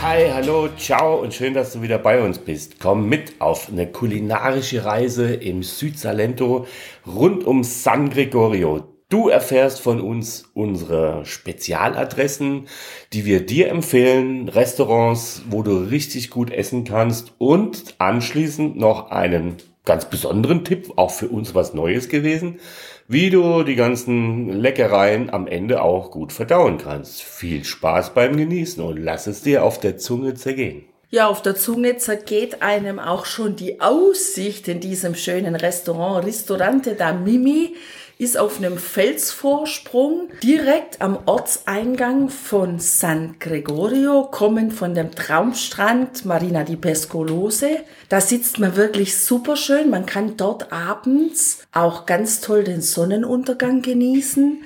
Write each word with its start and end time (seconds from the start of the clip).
Hi, 0.00 0.30
hallo, 0.32 0.68
ciao 0.76 1.16
und 1.20 1.34
schön, 1.34 1.54
dass 1.54 1.72
du 1.72 1.82
wieder 1.82 1.98
bei 1.98 2.22
uns 2.22 2.38
bist. 2.38 2.78
Komm 2.78 3.08
mit 3.08 3.40
auf 3.40 3.68
eine 3.68 3.90
kulinarische 3.90 4.84
Reise 4.84 5.34
im 5.34 5.64
Südsalento 5.64 6.68
rund 7.04 7.44
um 7.44 7.64
San 7.64 8.08
Gregorio. 8.08 8.94
Du 9.08 9.28
erfährst 9.28 9.80
von 9.80 10.00
uns 10.00 10.44
unsere 10.54 11.26
Spezialadressen, 11.26 12.68
die 13.12 13.24
wir 13.24 13.44
dir 13.44 13.70
empfehlen, 13.70 14.48
Restaurants, 14.48 15.42
wo 15.50 15.64
du 15.64 15.76
richtig 15.78 16.30
gut 16.30 16.52
essen 16.52 16.84
kannst 16.84 17.32
und 17.38 17.96
anschließend 17.98 18.76
noch 18.76 19.10
einen 19.10 19.56
ganz 19.88 20.04
besonderen 20.04 20.64
Tipp, 20.64 20.92
auch 20.96 21.10
für 21.10 21.28
uns 21.28 21.54
was 21.54 21.74
Neues 21.74 22.08
gewesen, 22.08 22.60
wie 23.08 23.30
du 23.30 23.62
die 23.62 23.74
ganzen 23.74 24.50
Leckereien 24.50 25.30
am 25.30 25.46
Ende 25.46 25.82
auch 25.82 26.10
gut 26.10 26.32
verdauen 26.32 26.76
kannst. 26.76 27.22
Viel 27.22 27.64
Spaß 27.64 28.12
beim 28.12 28.36
Genießen 28.36 28.84
und 28.84 28.98
lass 28.98 29.26
es 29.26 29.42
dir 29.42 29.64
auf 29.64 29.80
der 29.80 29.96
Zunge 29.96 30.34
zergehen. 30.34 30.84
Ja, 31.10 31.26
auf 31.26 31.40
der 31.40 31.56
Zunge 31.56 31.96
zergeht 31.96 32.60
einem 32.60 32.98
auch 32.98 33.24
schon 33.24 33.56
die 33.56 33.80
Aussicht 33.80 34.68
in 34.68 34.80
diesem 34.80 35.14
schönen 35.14 35.56
Restaurant. 35.56 36.26
Ristorante 36.26 36.94
da 36.94 37.14
Mimi 37.14 37.74
ist 38.18 38.36
auf 38.36 38.58
einem 38.58 38.78
Felsvorsprung 38.78 40.30
direkt 40.42 41.00
am 41.00 41.20
Ortseingang 41.26 42.30
von 42.30 42.80
San 42.80 43.36
Gregorio, 43.38 44.24
kommend 44.24 44.72
von 44.72 44.92
dem 44.92 45.12
Traumstrand 45.12 46.24
Marina 46.24 46.64
di 46.64 46.74
Pescolose. 46.74 47.84
Da 48.08 48.20
sitzt 48.20 48.58
man 48.58 48.74
wirklich 48.74 49.16
super 49.18 49.54
schön. 49.54 49.88
Man 49.88 50.04
kann 50.04 50.36
dort 50.36 50.72
abends 50.72 51.60
auch 51.72 52.06
ganz 52.06 52.40
toll 52.40 52.64
den 52.64 52.82
Sonnenuntergang 52.82 53.82
genießen. 53.82 54.64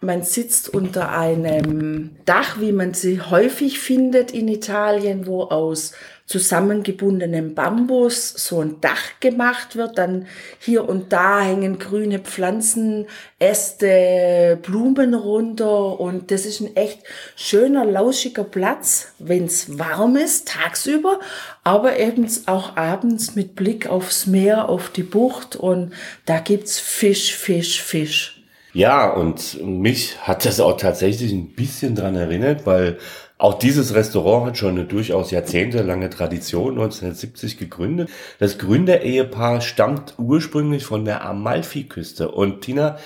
Man 0.00 0.24
sitzt 0.24 0.74
unter 0.74 1.10
einem 1.16 2.16
Dach, 2.24 2.60
wie 2.60 2.72
man 2.72 2.94
sie 2.94 3.20
häufig 3.20 3.78
findet 3.78 4.32
in 4.32 4.48
Italien, 4.48 5.26
wo 5.26 5.42
aus 5.42 5.92
zusammengebundenem 6.28 7.54
Bambus 7.54 8.28
so 8.36 8.60
ein 8.60 8.80
Dach 8.82 9.18
gemacht 9.18 9.76
wird. 9.76 9.96
Dann 9.96 10.26
hier 10.58 10.86
und 10.86 11.12
da 11.12 11.40
hängen 11.40 11.78
grüne 11.78 12.18
Pflanzen, 12.18 13.06
Äste, 13.38 14.58
Blumen 14.62 15.14
runter 15.14 15.98
und 15.98 16.30
das 16.30 16.44
ist 16.44 16.60
ein 16.60 16.76
echt 16.76 17.00
schöner, 17.34 17.86
lauschiger 17.86 18.44
Platz, 18.44 19.14
wenn 19.18 19.46
es 19.46 19.78
warm 19.78 20.16
ist, 20.16 20.48
tagsüber, 20.48 21.18
aber 21.64 21.98
eben 21.98 22.28
auch 22.44 22.76
abends 22.76 23.34
mit 23.34 23.56
Blick 23.56 23.88
aufs 23.88 24.26
Meer, 24.26 24.68
auf 24.68 24.90
die 24.90 25.02
Bucht 25.02 25.56
und 25.56 25.92
da 26.26 26.40
gibt's 26.40 26.78
Fisch, 26.78 27.34
Fisch, 27.34 27.82
Fisch. 27.82 28.34
Ja, 28.74 29.10
und 29.10 29.64
mich 29.64 30.20
hat 30.20 30.44
das 30.44 30.60
auch 30.60 30.76
tatsächlich 30.76 31.32
ein 31.32 31.54
bisschen 31.54 31.94
dran 31.94 32.14
erinnert, 32.14 32.66
weil 32.66 32.98
auch 33.38 33.54
dieses 33.54 33.94
Restaurant 33.94 34.46
hat 34.46 34.58
schon 34.58 34.70
eine 34.70 34.84
durchaus 34.84 35.30
jahrzehntelange 35.30 36.10
Tradition, 36.10 36.72
1970 36.72 37.56
gegründet. 37.56 38.10
Das 38.40 38.58
Gründerehepaar 38.58 39.60
stammt 39.60 40.14
ursprünglich 40.18 40.84
von 40.84 41.04
der 41.04 41.24
Amalfiküste. 41.24 42.32
Und 42.32 42.62
Tina, 42.62 42.98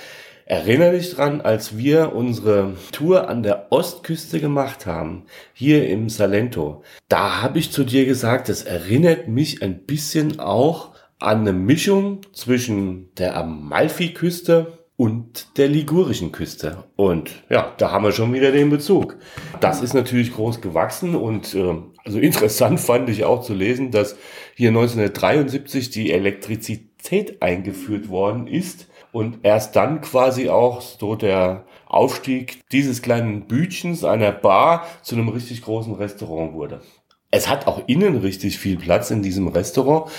erinnere 0.45 0.93
dich 0.93 1.13
dran, 1.13 1.41
als 1.41 1.77
wir 1.77 2.15
unsere 2.15 2.73
Tour 2.91 3.29
an 3.29 3.43
der 3.43 3.71
Ostküste 3.71 4.39
gemacht 4.39 4.87
haben, 4.87 5.25
hier 5.53 5.87
im 5.87 6.09
Salento, 6.09 6.83
da 7.09 7.43
habe 7.43 7.59
ich 7.59 7.71
zu 7.71 7.83
dir 7.83 8.05
gesagt, 8.05 8.49
das 8.49 8.63
erinnert 8.63 9.27
mich 9.27 9.61
ein 9.61 9.85
bisschen 9.85 10.39
auch 10.39 10.93
an 11.19 11.41
eine 11.41 11.53
Mischung 11.53 12.21
zwischen 12.33 13.13
der 13.15 13.37
Amalfiküste 13.37 14.79
und 14.95 15.57
der 15.57 15.67
ligurischen 15.67 16.31
Küste. 16.31 16.83
Und 16.95 17.43
ja, 17.49 17.73
da 17.77 17.91
haben 17.91 18.03
wir 18.03 18.11
schon 18.11 18.33
wieder 18.33 18.51
den 18.51 18.69
Bezug. 18.69 19.17
Das 19.59 19.81
ist 19.81 19.93
natürlich 19.93 20.33
groß 20.33 20.61
gewachsen 20.61 21.15
und 21.15 21.55
äh, 21.55 21.75
also 22.05 22.19
interessant 22.19 22.79
fand 22.79 23.09
ich 23.09 23.23
auch 23.23 23.41
zu 23.41 23.53
lesen, 23.53 23.91
dass 23.91 24.15
hier 24.55 24.69
1973 24.69 25.89
die 25.89 26.11
Elektrizität 26.11 27.41
eingeführt 27.41 28.09
worden 28.09 28.47
ist 28.47 28.87
und 29.11 29.39
erst 29.43 29.75
dann 29.75 30.01
quasi 30.01 30.49
auch 30.49 30.81
so 30.81 31.15
der 31.15 31.65
Aufstieg 31.87 32.61
dieses 32.71 33.01
kleinen 33.01 33.47
Bütchens 33.47 34.03
einer 34.03 34.31
Bar 34.31 34.87
zu 35.01 35.15
einem 35.15 35.29
richtig 35.29 35.61
großen 35.61 35.93
Restaurant 35.93 36.53
wurde. 36.53 36.81
Es 37.29 37.49
hat 37.49 37.65
auch 37.65 37.81
innen 37.87 38.17
richtig 38.17 38.59
viel 38.59 38.77
Platz 38.77 39.09
in 39.09 39.23
diesem 39.23 39.47
Restaurant, 39.47 40.11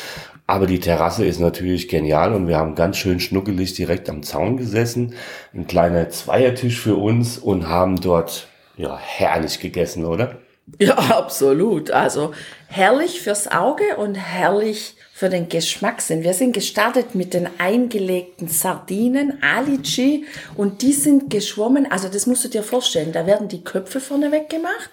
aber 0.47 0.66
die 0.66 0.81
Terrasse 0.81 1.25
ist 1.25 1.41
natürlich 1.41 1.88
genial 1.88 2.34
und 2.34 2.49
wir 2.49 2.59
haben 2.59 2.75
ganz 2.75 2.99
schön 2.99 3.19
schnuckelig 3.19 3.75
direkt 3.75 4.10
am 4.10 4.22
Zaun 4.22 4.56
gesessen. 4.59 5.15
Ein 5.55 5.66
kleiner 5.66 6.10
Zweiertisch 6.10 6.81
für 6.81 6.97
uns 6.97 7.38
und 7.38 7.69
haben 7.69 8.00
dort 8.00 8.49
ja 8.77 8.99
herrlich 8.99 9.60
gegessen, 9.60 10.05
oder? 10.05 10.37
Ja, 10.78 10.94
absolut. 10.97 11.91
Also 11.91 12.32
herrlich 12.69 13.22
fürs 13.22 13.50
Auge 13.50 13.97
und 13.97 14.16
herrlich 14.16 14.97
für 15.16 15.28
den 15.28 15.48
Geschmackssinn. 15.48 16.25
Wir 16.25 16.34
sind 16.34 16.54
gestartet 16.54 17.14
mit 17.14 17.34
den 17.34 17.48
eingelegten 17.58 18.48
Sardinen, 18.48 19.41
Alici, 19.44 20.25
und 20.56 20.82
die 20.82 20.92
sind 20.92 21.30
geschwommen. 21.30 21.88
Also 21.88 22.08
das 22.08 22.26
musst 22.26 22.42
du 22.44 22.48
dir 22.48 22.64
vorstellen. 22.64 23.12
Da 23.12 23.25
werden 23.25 23.47
die 23.47 23.62
Köpfe 23.62 24.00
vorneweg 24.00 24.50
gemacht 24.50 24.91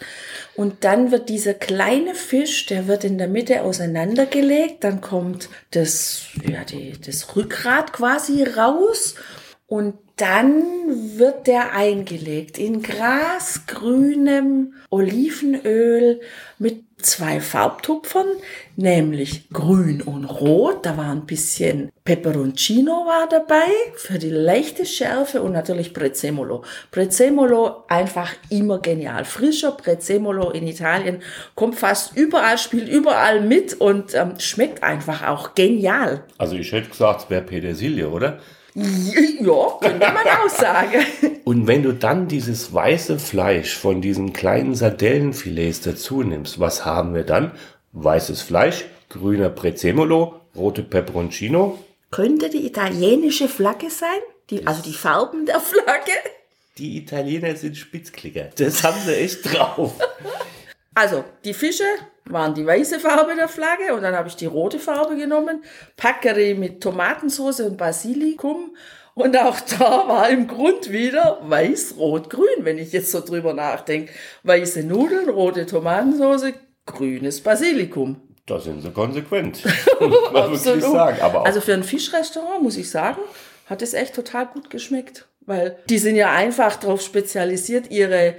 und 0.56 0.84
dann 0.84 1.10
wird 1.10 1.28
dieser 1.28 1.56
kleine 1.56 2.14
Fisch, 2.14 2.68
der 2.68 2.86
wird 2.86 3.04
in 3.04 3.18
der 3.18 3.30
Mitte 3.30 3.64
auseinandergelegt. 3.64 4.84
Dann 4.84 5.02
kommt 5.02 5.50
das, 5.72 6.22
ja, 6.48 6.64
die, 6.66 6.94
das 7.04 7.36
Rückgrat 7.36 7.92
quasi 7.92 8.44
raus 8.44 9.16
und 9.66 9.96
dann 10.18 11.18
wird 11.18 11.48
der 11.48 11.74
eingelegt 11.74 12.60
in 12.60 12.84
grasgrünem 12.84 14.76
Olivenöl 14.92 16.22
mit 16.60 16.91
zwei 17.02 17.40
Farbtupfern, 17.40 18.28
nämlich 18.76 19.50
grün 19.50 20.02
und 20.02 20.26
rot. 20.26 20.86
Da 20.86 20.98
war 20.98 21.12
ein 21.12 21.26
bisschen 21.26 21.92
Peperoncino 22.04 23.06
war 23.06 23.28
dabei 23.30 23.70
für 23.96 24.18
die 24.18 24.30
leichte 24.30 24.86
Schärfe 24.86 25.42
und 25.42 25.52
natürlich 25.52 25.94
Prezzemolo. 25.94 26.64
Prezzemolo 26.92 27.84
einfach 27.88 28.34
immer 28.50 28.80
genial. 28.80 29.24
Frischer 29.26 29.72
Prezzemolo 29.72 30.50
in 30.52 30.68
Italien 30.68 31.22
kommt 31.56 31.78
fast 31.78 32.18
überall, 32.18 32.58
spielt 32.58 32.90
überall 32.90 33.42
mit 33.42 33.80
und 33.80 34.16
ähm, 34.16 34.40
schmeckt 34.40 34.84
einfach 34.84 35.28
auch 35.28 35.54
genial. 35.54 36.24
Also 36.38 36.56
ich 36.56 36.72
hätte 36.72 36.90
gesagt, 36.90 37.24
es 37.24 37.30
wäre 37.30 37.44
Petersilie, 37.44 38.10
oder? 38.10 38.40
Ja, 38.74 39.78
könnte 39.82 40.08
man 40.08 40.28
auch 40.28 40.50
sagen. 40.50 41.06
Und 41.44 41.68
wenn 41.68 41.84
du 41.84 41.94
dann 41.94 42.28
dieses 42.28 42.74
weiße 42.74 43.20
Fleisch 43.20 43.76
von 43.76 44.02
diesen 44.02 44.34
kleinen 44.34 44.76
Sardellenfilets 44.76 45.82
dazu 45.82 46.24
nimmst, 46.24 46.60
was 46.60 46.86
haben 46.86 47.14
wir 47.14 47.24
dann? 47.24 47.52
Weißes 47.94 48.42
Fleisch, 48.42 48.86
grüner 49.10 49.50
Prezzemolo, 49.50 50.42
rote 50.56 50.84
Peperoncino. 50.84 51.80
Könnte 52.12 52.50
die 52.50 52.66
italienische 52.66 53.48
Flagge 53.48 53.90
sein? 53.90 54.20
Die, 54.50 54.68
also 54.68 54.82
die 54.82 54.94
Farben 54.94 55.46
der 55.46 55.60
Flagge? 55.60 56.12
Die 56.78 56.98
Italiener 56.98 57.56
sind 57.56 57.78
Spitzklicker. 57.78 58.50
Das 58.56 58.84
haben 58.84 59.00
sie 59.06 59.16
echt 59.16 59.54
drauf. 59.54 59.94
Also, 60.94 61.24
die 61.46 61.54
Fische 61.54 61.86
waren 62.26 62.54
die 62.54 62.66
weiße 62.66 63.00
Farbe 63.00 63.34
der 63.36 63.48
Flagge 63.48 63.94
und 63.94 64.02
dann 64.02 64.14
habe 64.14 64.28
ich 64.28 64.36
die 64.36 64.46
rote 64.46 64.78
Farbe 64.78 65.16
genommen. 65.16 65.64
Packeri 65.96 66.54
mit 66.54 66.84
Tomatensauce 66.84 67.62
und 67.62 67.78
Basilikum. 67.78 68.76
Und 69.14 69.38
auch 69.38 69.60
da 69.60 70.08
war 70.08 70.30
im 70.30 70.48
Grund 70.48 70.92
wieder 70.92 71.40
weiß, 71.44 71.96
rot, 71.98 72.30
grün, 72.30 72.60
wenn 72.60 72.78
ich 72.78 72.94
jetzt 72.94 73.12
so 73.12 73.20
drüber 73.20 73.54
nachdenke. 73.54 74.14
Weiße 74.44 74.84
Nudeln, 74.84 75.30
rote 75.30 75.66
Tomatensauce, 75.66 76.54
grünes 76.86 77.42
Basilikum. 77.42 78.22
Da 78.46 78.60
sind 78.60 78.82
sie 78.82 78.92
konsequent. 78.92 79.64
muss 80.00 80.32
man 80.32 80.52
wirklich 80.52 80.84
sagen. 80.84 81.22
Aber 81.22 81.46
also 81.46 81.62
für 81.62 81.74
ein 81.74 81.84
Fischrestaurant, 81.84 82.64
muss 82.64 82.78
ich 82.78 82.90
sagen, 82.90 83.22
hat 83.68 83.82
es 83.82 83.94
echt 83.94 84.16
total 84.16 84.48
gut 84.48 84.70
geschmeckt. 84.70 85.28
Weil 85.46 85.78
die 85.90 85.98
sind 85.98 86.16
ja 86.16 86.32
einfach 86.32 86.76
darauf 86.76 87.02
spezialisiert, 87.02 87.90
ihre 87.90 88.36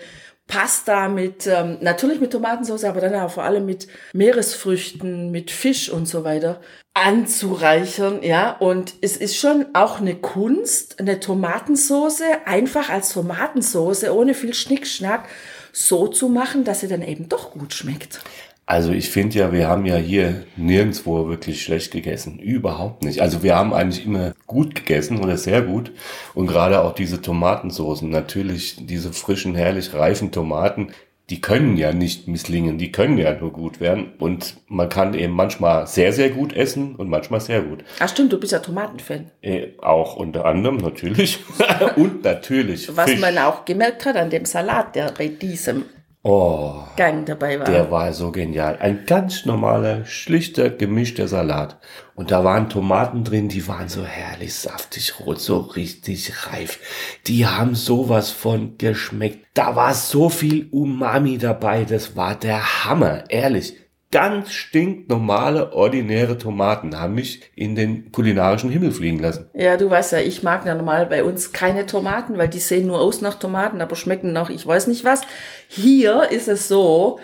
Pasta 0.46 1.08
mit, 1.08 1.46
ähm, 1.46 1.78
natürlich 1.80 2.20
mit 2.20 2.32
Tomatensauce, 2.32 2.84
aber 2.84 3.00
dann 3.00 3.14
auch 3.14 3.30
vor 3.30 3.44
allem 3.44 3.64
mit 3.64 3.88
Meeresfrüchten, 4.12 5.30
mit 5.30 5.50
Fisch 5.50 5.88
und 5.88 6.06
so 6.06 6.24
weiter 6.24 6.60
anzureichern, 6.94 8.22
ja. 8.22 8.52
Und 8.52 8.94
es 9.00 9.16
ist 9.16 9.36
schon 9.36 9.66
auch 9.72 10.00
eine 10.00 10.14
Kunst, 10.14 11.00
eine 11.00 11.20
Tomatensauce 11.20 12.22
einfach 12.44 12.90
als 12.90 13.12
Tomatensauce 13.12 14.04
ohne 14.10 14.34
viel 14.34 14.54
Schnickschnack 14.54 15.28
so 15.72 16.08
zu 16.08 16.28
machen, 16.28 16.64
dass 16.64 16.80
sie 16.80 16.88
dann 16.88 17.02
eben 17.02 17.28
doch 17.28 17.52
gut 17.52 17.72
schmeckt. 17.72 18.20
Also 18.64 18.92
ich 18.92 19.10
finde 19.10 19.38
ja, 19.38 19.52
wir 19.52 19.68
haben 19.68 19.86
ja 19.86 19.96
hier 19.96 20.44
nirgendwo 20.56 21.28
wirklich 21.28 21.62
schlecht 21.62 21.90
gegessen. 21.90 22.38
Überhaupt 22.38 23.02
nicht. 23.02 23.20
Also 23.20 23.42
wir 23.42 23.56
haben 23.56 23.74
eigentlich 23.74 24.06
immer 24.06 24.34
gut 24.46 24.74
gegessen 24.74 25.18
oder 25.18 25.36
sehr 25.36 25.62
gut. 25.62 25.90
Und 26.34 26.46
gerade 26.46 26.82
auch 26.82 26.94
diese 26.94 27.20
Tomatensoßen, 27.20 28.08
natürlich 28.08 28.86
diese 28.86 29.12
frischen, 29.12 29.54
herrlich 29.54 29.92
reifen 29.94 30.30
Tomaten, 30.30 30.92
die 31.32 31.40
können 31.40 31.78
ja 31.78 31.94
nicht 31.94 32.28
misslingen, 32.28 32.76
die 32.76 32.92
können 32.92 33.16
ja 33.16 33.32
nur 33.32 33.52
gut 33.52 33.80
werden. 33.80 34.12
Und 34.18 34.56
man 34.68 34.90
kann 34.90 35.14
eben 35.14 35.32
manchmal 35.32 35.86
sehr, 35.86 36.12
sehr 36.12 36.28
gut 36.28 36.52
essen 36.52 36.94
und 36.94 37.08
manchmal 37.08 37.40
sehr 37.40 37.62
gut. 37.62 37.84
Ach 38.00 38.08
stimmt, 38.10 38.34
du 38.34 38.38
bist 38.38 38.52
ja 38.52 38.58
Tomatenfan. 38.58 39.30
Äh, 39.40 39.68
auch 39.80 40.16
unter 40.16 40.44
anderem 40.44 40.76
natürlich. 40.76 41.38
und 41.96 42.22
natürlich. 42.22 42.94
Was 42.94 43.12
Fisch. 43.12 43.20
man 43.20 43.38
auch 43.38 43.64
gemerkt 43.64 44.04
hat 44.04 44.16
an 44.16 44.28
dem 44.28 44.44
Salat, 44.44 44.94
der 44.94 45.10
bei 45.16 45.28
diesem 45.28 45.86
Oh, 46.24 46.84
Gang 46.96 47.24
dabei 47.26 47.58
war. 47.58 47.66
der 47.66 47.90
war 47.90 48.12
so 48.12 48.30
genial. 48.30 48.78
Ein 48.78 49.06
ganz 49.06 49.44
normaler, 49.44 50.04
schlichter, 50.04 50.70
gemischter 50.70 51.26
Salat. 51.26 51.78
Und 52.14 52.30
da 52.30 52.44
waren 52.44 52.68
Tomaten 52.68 53.24
drin, 53.24 53.48
die 53.48 53.66
waren 53.66 53.88
so 53.88 54.04
herrlich 54.04 54.54
saftig 54.54 55.18
rot, 55.18 55.40
so 55.40 55.58
richtig 55.58 56.46
reif. 56.46 56.78
Die 57.26 57.46
haben 57.46 57.74
sowas 57.74 58.30
von 58.30 58.78
geschmeckt. 58.78 59.46
Da 59.54 59.74
war 59.74 59.94
so 59.94 60.28
viel 60.28 60.68
Umami 60.70 61.38
dabei, 61.38 61.84
das 61.84 62.14
war 62.14 62.36
der 62.36 62.84
Hammer, 62.84 63.24
ehrlich. 63.28 63.74
Ganz 64.12 64.52
stinknormale, 64.52 65.72
ordinäre 65.72 66.36
Tomaten 66.36 67.00
haben 67.00 67.14
mich 67.14 67.40
in 67.56 67.74
den 67.74 68.12
kulinarischen 68.12 68.68
Himmel 68.70 68.92
fliegen 68.92 69.18
lassen. 69.18 69.48
Ja, 69.54 69.78
du 69.78 69.88
weißt 69.88 70.12
ja, 70.12 70.18
ich 70.18 70.42
mag 70.42 70.66
ja 70.66 70.74
normal 70.74 71.06
bei 71.06 71.24
uns 71.24 71.52
keine 71.52 71.86
Tomaten, 71.86 72.36
weil 72.36 72.48
die 72.48 72.58
sehen 72.58 72.86
nur 72.86 73.00
aus 73.00 73.22
nach 73.22 73.36
Tomaten, 73.36 73.80
aber 73.80 73.96
schmecken 73.96 74.34
nach 74.34 74.50
ich 74.50 74.66
weiß 74.66 74.86
nicht 74.86 75.04
was. 75.04 75.22
Hier 75.66 76.30
ist 76.30 76.46
es 76.46 76.68
so, 76.68 77.20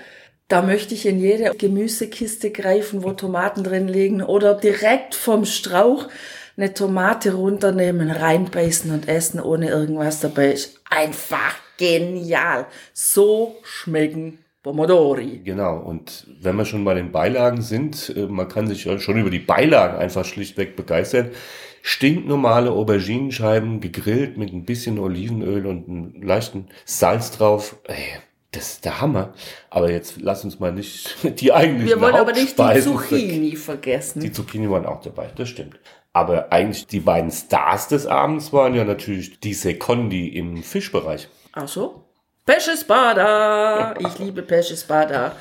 da 0.49 0.63
möchte 0.63 0.95
ich 0.95 1.05
in 1.05 1.21
jede 1.21 1.55
Gemüsekiste 1.55 2.51
greifen, 2.51 3.05
wo 3.05 3.13
Tomaten 3.13 3.65
drin 3.65 3.87
liegen 3.87 4.23
oder 4.23 4.55
direkt 4.55 5.15
vom 5.15 5.45
Strauch 5.45 6.09
eine 6.57 6.73
Tomate 6.73 7.35
runternehmen, 7.35 8.11
reinbeißen 8.11 8.91
und 8.93 9.09
essen, 9.09 9.41
ohne 9.41 9.69
irgendwas 9.69 10.21
dabei. 10.21 10.53
Ist 10.53 10.81
einfach 10.89 11.55
genial. 11.77 12.67
So 12.95 13.57
schmecken 13.63 14.39
Pomodori. 14.69 15.41
Genau, 15.45 15.79
und 15.79 16.27
wenn 16.43 16.57
wir 16.57 16.67
schon 16.67 16.85
bei 16.85 16.93
den 16.93 17.11
Beilagen 17.11 17.63
sind, 17.63 18.15
äh, 18.15 18.27
man 18.27 18.49
kann 18.49 18.67
sich 18.67 18.83
schon 18.83 19.19
über 19.19 19.31
die 19.31 19.39
Beilagen 19.39 19.97
einfach 19.97 20.27
schlichtweg 20.27 20.77
begeistern. 20.77 21.31
Stinknormale 21.81 22.71
Auberginenscheiben, 22.71 23.81
gegrillt 23.81 24.37
mit 24.37 24.53
ein 24.53 24.67
bisschen 24.67 24.99
Olivenöl 24.99 25.65
und 25.65 25.89
einem 25.89 26.23
leichten 26.23 26.67
Salz 26.85 27.31
drauf. 27.31 27.77
Ey, 27.85 27.97
das 28.51 28.73
ist 28.73 28.85
der 28.85 29.01
Hammer. 29.01 29.33
Aber 29.71 29.91
jetzt 29.91 30.21
lass 30.21 30.45
uns 30.45 30.61
mal 30.61 30.71
nicht 30.71 31.17
die 31.41 31.51
eigentlichen 31.51 31.89
Wir 31.89 32.01
wollen 32.03 32.17
aber 32.17 32.33
nicht 32.33 32.59
die 32.59 32.81
Zucchini 32.83 33.57
vergessen. 33.57 34.21
Die 34.21 34.33
Zucchini 34.33 34.69
waren 34.69 34.85
auch 34.85 35.01
dabei, 35.01 35.31
das 35.35 35.49
stimmt. 35.49 35.81
Aber 36.13 36.53
eigentlich 36.53 36.87
die 36.87 37.01
beiden 37.01 37.31
Stars 37.31 37.89
des 37.89 38.07
Abends 38.07 38.53
waren 38.53 38.75
ja 38.75 38.85
natürlich 38.85 39.41
die 39.41 39.55
Secondi 39.55 40.29
im 40.29 40.63
Fischbereich. 40.63 41.29
Ach 41.53 41.69
so? 41.69 42.08
Pesce 42.49 42.79
Spada. 42.81 43.95
Ich 43.99 44.19
liebe 44.19 44.41
Pesce 44.41 44.75
Spada. 44.75 45.37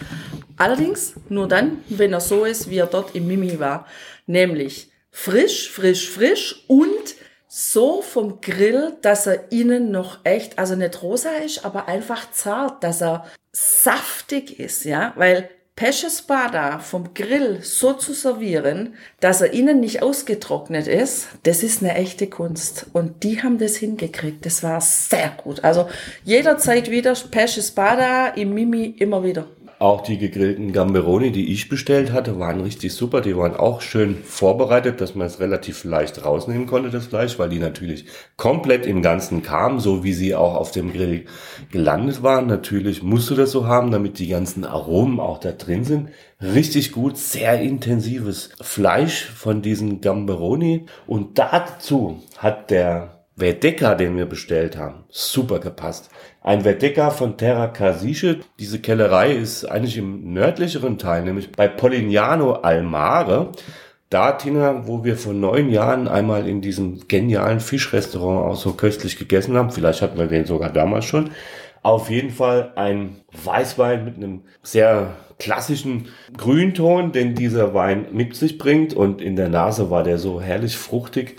Allerdings 0.58 1.14
nur 1.30 1.48
dann, 1.48 1.82
wenn 1.88 2.12
er 2.12 2.20
so 2.20 2.44
ist, 2.44 2.70
wie 2.70 2.80
er 2.80 2.86
dort 2.86 3.16
im 3.16 3.28
Mimi 3.28 3.62
war. 3.62 3.88
Nämlich 4.26 4.92
frisch, 5.10 5.72
frisch, 5.72 6.10
frisch 6.10 6.66
und 6.68 7.16
so 7.48 8.02
vom 8.02 8.42
Grill, 8.42 8.98
dass 9.02 9.26
er 9.26 9.54
innen 9.54 9.90
noch 9.90 10.20
echt, 10.26 10.60
also 10.60 10.76
nicht 10.76 11.02
rosa 11.02 11.30
ist, 11.30 11.64
aber 11.64 11.88
einfach 11.88 12.30
zart, 12.32 12.84
dass 12.84 13.02
er 13.02 13.26
saftig 13.54 14.60
ist, 14.60 14.84
ja, 14.84 15.14
weil 15.16 15.50
Pesce 15.78 16.10
Spada 16.10 16.80
vom 16.80 17.14
Grill 17.14 17.60
so 17.62 17.94
zu 17.94 18.14
servieren, 18.14 18.96
dass 19.20 19.42
er 19.42 19.54
innen 19.54 19.80
nicht 19.80 20.02
ausgetrocknet 20.02 20.88
ist, 20.88 21.28
das 21.44 21.62
ist 21.62 21.84
eine 21.84 21.94
echte 21.94 22.26
Kunst. 22.26 22.88
Und 22.94 23.22
die 23.24 23.44
haben 23.44 23.60
das 23.60 23.76
hingekriegt. 23.76 24.44
Das 24.48 24.64
war 24.64 24.82
sehr 24.82 25.30
gut. 25.38 25.64
Also 25.64 25.88
jederzeit 26.24 26.90
wieder 26.90 27.14
Pesce 27.14 27.68
Spada 27.68 28.30
im 28.30 28.56
Mimi 28.56 28.96
immer 28.98 29.24
wieder. 29.24 29.46
Auch 29.80 30.02
die 30.02 30.18
gegrillten 30.18 30.74
Gamberoni, 30.74 31.32
die 31.32 31.52
ich 31.52 31.70
bestellt 31.70 32.12
hatte, 32.12 32.40
waren 32.40 32.62
richtig 32.62 32.94
super. 32.94 33.22
Die 33.22 33.38
waren 33.38 33.56
auch 33.56 33.82
schön 33.82 34.18
vorbereitet, 34.24 35.02
dass 35.02 35.14
man 35.14 35.28
es 35.28 35.40
relativ 35.40 35.84
leicht 35.84 36.26
rausnehmen 36.26 36.66
konnte, 36.66 36.90
das 36.90 37.06
Fleisch, 37.06 37.38
weil 37.38 37.50
die 37.50 37.60
natürlich 37.60 38.06
komplett 38.38 38.88
im 38.88 39.04
Ganzen 39.04 39.44
kamen, 39.44 39.80
so 39.80 40.04
wie 40.04 40.14
sie 40.14 40.34
auch 40.34 40.56
auf 40.56 40.72
dem 40.72 40.92
Grill 40.92 41.26
gelandet 41.72 42.24
waren. 42.24 42.48
Natürlich 42.48 43.04
musst 43.04 43.30
du 43.30 43.36
das 43.36 43.52
so 43.52 43.68
haben, 43.68 43.92
damit 43.92 44.18
die 44.18 44.30
ganzen 44.30 44.66
Aromen 44.66 45.20
auch 45.20 45.38
da 45.38 45.52
drin 45.52 45.84
sind. 45.84 46.10
Richtig 46.42 46.92
gut, 46.92 47.18
sehr 47.18 47.62
intensives 47.62 48.50
Fleisch 48.60 49.26
von 49.26 49.62
diesen 49.62 50.02
Gamberoni. 50.02 50.88
Und 51.06 51.38
dazu 51.38 52.24
hat 52.40 52.72
der 52.72 53.18
Verdecka, 53.38 53.94
den 53.94 54.18
wir 54.18 54.26
bestellt 54.26 54.78
haben, 54.78 55.04
super 55.10 55.60
gepasst. 55.60 56.10
Ein 56.48 56.62
Verdecka 56.62 57.10
von 57.10 57.36
Terra 57.36 57.68
Casice. 57.68 58.38
Diese 58.58 58.80
Kellerei 58.80 59.34
ist 59.34 59.66
eigentlich 59.66 59.98
im 59.98 60.32
nördlicheren 60.32 60.98
Teil, 60.98 61.24
nämlich 61.24 61.52
bei 61.52 61.68
Polignano 61.68 62.54
al 62.54 62.84
Mare. 62.84 63.52
Da, 64.10 64.32
Tina, 64.32 64.88
wo 64.88 65.04
wir 65.04 65.18
vor 65.18 65.34
neun 65.34 65.70
Jahren 65.70 66.08
einmal 66.08 66.48
in 66.48 66.62
diesem 66.62 67.06
genialen 67.10 67.60
Fischrestaurant 67.60 68.50
auch 68.50 68.56
so 68.56 68.72
köstlich 68.72 69.20
gegessen 69.20 69.58
haben. 69.58 69.72
Vielleicht 69.72 70.02
hatten 70.02 70.18
wir 70.18 70.28
den 70.28 70.46
sogar 70.46 70.70
damals 70.70 71.04
schon. 71.04 71.32
Auf 71.84 72.10
jeden 72.10 72.30
Fall 72.30 72.72
ein 72.78 73.18
Weißwein 73.44 74.06
mit 74.06 74.16
einem 74.16 74.44
sehr 74.64 75.18
klassischen 75.40 76.08
Grünton, 76.38 77.12
den 77.12 77.36
dieser 77.36 77.74
Wein 77.74 78.06
mit 78.14 78.38
sich 78.38 78.58
bringt. 78.58 78.94
Und 78.94 79.20
in 79.22 79.36
der 79.36 79.50
Nase 79.50 79.92
war 79.92 80.04
der 80.04 80.18
so 80.18 80.40
herrlich 80.40 80.78
fruchtig 80.78 81.36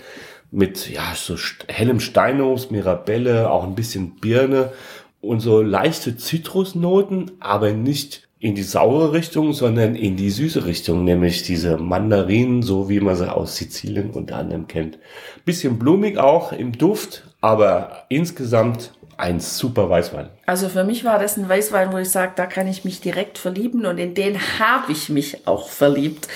mit 0.51 0.89
ja 0.89 1.13
so 1.15 1.35
hellem 1.67 1.99
Steinobst, 1.99 2.71
Mirabelle, 2.71 3.51
auch 3.51 3.63
ein 3.63 3.75
bisschen 3.75 4.15
Birne 4.15 4.71
und 5.21 5.39
so 5.39 5.61
leichte 5.61 6.17
Zitrusnoten, 6.17 7.31
aber 7.39 7.71
nicht 7.71 8.27
in 8.39 8.55
die 8.55 8.63
saure 8.63 9.11
Richtung, 9.11 9.51
sondern 9.51 9.95
in 9.95 10.15
die 10.15 10.29
süße 10.29 10.65
Richtung, 10.65 11.03
nämlich 11.03 11.43
diese 11.43 11.77
Mandarinen, 11.77 12.61
so 12.61 12.87
wie 12.87 13.01
man 13.01 13.15
sie 13.15 13.31
aus 13.31 13.57
Sizilien 13.57 14.11
unter 14.11 14.37
anderem 14.37 14.67
kennt. 14.67 14.97
Bisschen 15.43 15.77
blumig 15.77 16.17
auch 16.17 16.53
im 16.53 16.71
Duft, 16.71 17.23
aber 17.41 18.05
insgesamt 18.07 18.93
ein 19.17 19.41
super 19.41 19.89
Weißwein. 19.89 20.29
Also 20.45 20.69
für 20.69 20.85
mich 20.85 21.03
war 21.03 21.19
das 21.19 21.35
ein 21.35 21.49
Weißwein, 21.49 21.91
wo 21.91 21.97
ich 21.97 22.09
sage, 22.09 22.31
da 22.37 22.45
kann 22.45 22.67
ich 22.67 22.85
mich 22.85 23.01
direkt 23.01 23.37
verlieben 23.37 23.85
und 23.85 23.97
in 23.97 24.13
den 24.13 24.39
habe 24.59 24.93
ich 24.93 25.09
mich 25.09 25.45
auch 25.45 25.67
verliebt. 25.67 26.29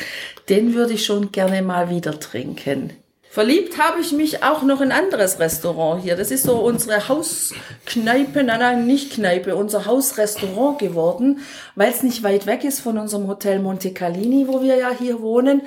Den 0.50 0.74
würde 0.74 0.94
ich 0.94 1.06
schon 1.06 1.31
gerne 1.31 1.62
mal 1.62 1.89
wieder 1.89 2.19
trinken. 2.19 2.91
Verliebt 3.33 3.80
habe 3.80 3.99
ich 3.99 4.11
mich 4.11 4.44
auch 4.44 4.61
noch 4.61 4.80
in 4.80 4.92
ein 4.92 5.06
anderes 5.06 5.40
Restaurant 5.40 6.04
hier. 6.04 6.16
Das 6.16 6.30
ist 6.30 6.44
so 6.44 6.57
unsere 6.57 7.09
Hauskneipe, 7.09 8.44
nein, 8.44 8.59
nein, 8.59 8.85
nicht 8.85 9.13
Kneipe, 9.13 9.56
unser 9.56 9.87
Hausrestaurant 9.87 10.78
geworden, 10.78 11.40
weil 11.73 11.90
es 11.92 12.04
nicht 12.04 12.21
weit 12.21 12.45
weg 12.45 12.63
ist 12.63 12.81
von 12.81 12.99
unserem 12.99 13.28
Hotel 13.28 13.57
Monte 13.57 13.92
Carlini, 13.92 14.47
wo 14.47 14.61
wir 14.61 14.75
ja 14.75 14.92
hier 14.92 15.19
wohnen. 15.19 15.63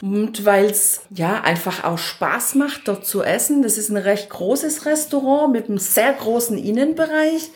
Und 0.00 0.44
weil 0.44 0.66
es 0.66 1.00
ja 1.10 1.40
einfach 1.40 1.82
auch 1.82 1.98
Spaß 1.98 2.54
macht, 2.54 2.86
dort 2.86 3.04
zu 3.04 3.24
essen. 3.24 3.62
Das 3.62 3.78
ist 3.78 3.88
ein 3.88 3.96
recht 3.96 4.30
großes 4.30 4.86
Restaurant 4.86 5.52
mit 5.52 5.68
einem 5.68 5.78
sehr 5.78 6.12
großen 6.12 6.56
Innenbereich, 6.56 7.50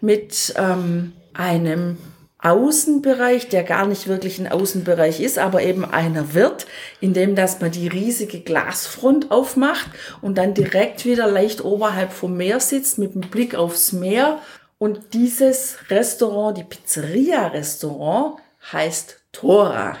mit 0.00 0.54
ähm, 0.56 1.14
einem 1.34 1.98
Außenbereich, 2.42 3.48
der 3.48 3.62
gar 3.62 3.86
nicht 3.86 4.06
wirklich 4.06 4.38
ein 4.38 4.50
Außenbereich 4.50 5.20
ist, 5.20 5.38
aber 5.38 5.62
eben 5.62 5.84
einer 5.84 6.34
wird, 6.34 6.66
indem 7.00 7.34
dass 7.34 7.60
man 7.60 7.70
die 7.70 7.88
riesige 7.88 8.40
Glasfront 8.40 9.30
aufmacht 9.30 9.90
und 10.22 10.38
dann 10.38 10.54
direkt 10.54 11.04
wieder 11.04 11.26
leicht 11.26 11.64
oberhalb 11.64 12.12
vom 12.12 12.36
Meer 12.36 12.60
sitzt 12.60 12.98
mit 12.98 13.14
dem 13.14 13.22
Blick 13.22 13.54
aufs 13.54 13.92
Meer. 13.92 14.38
Und 14.78 15.12
dieses 15.12 15.76
Restaurant, 15.90 16.56
die 16.56 16.64
Pizzeria-Restaurant, 16.64 18.36
heißt 18.72 19.20
Tora. 19.32 19.96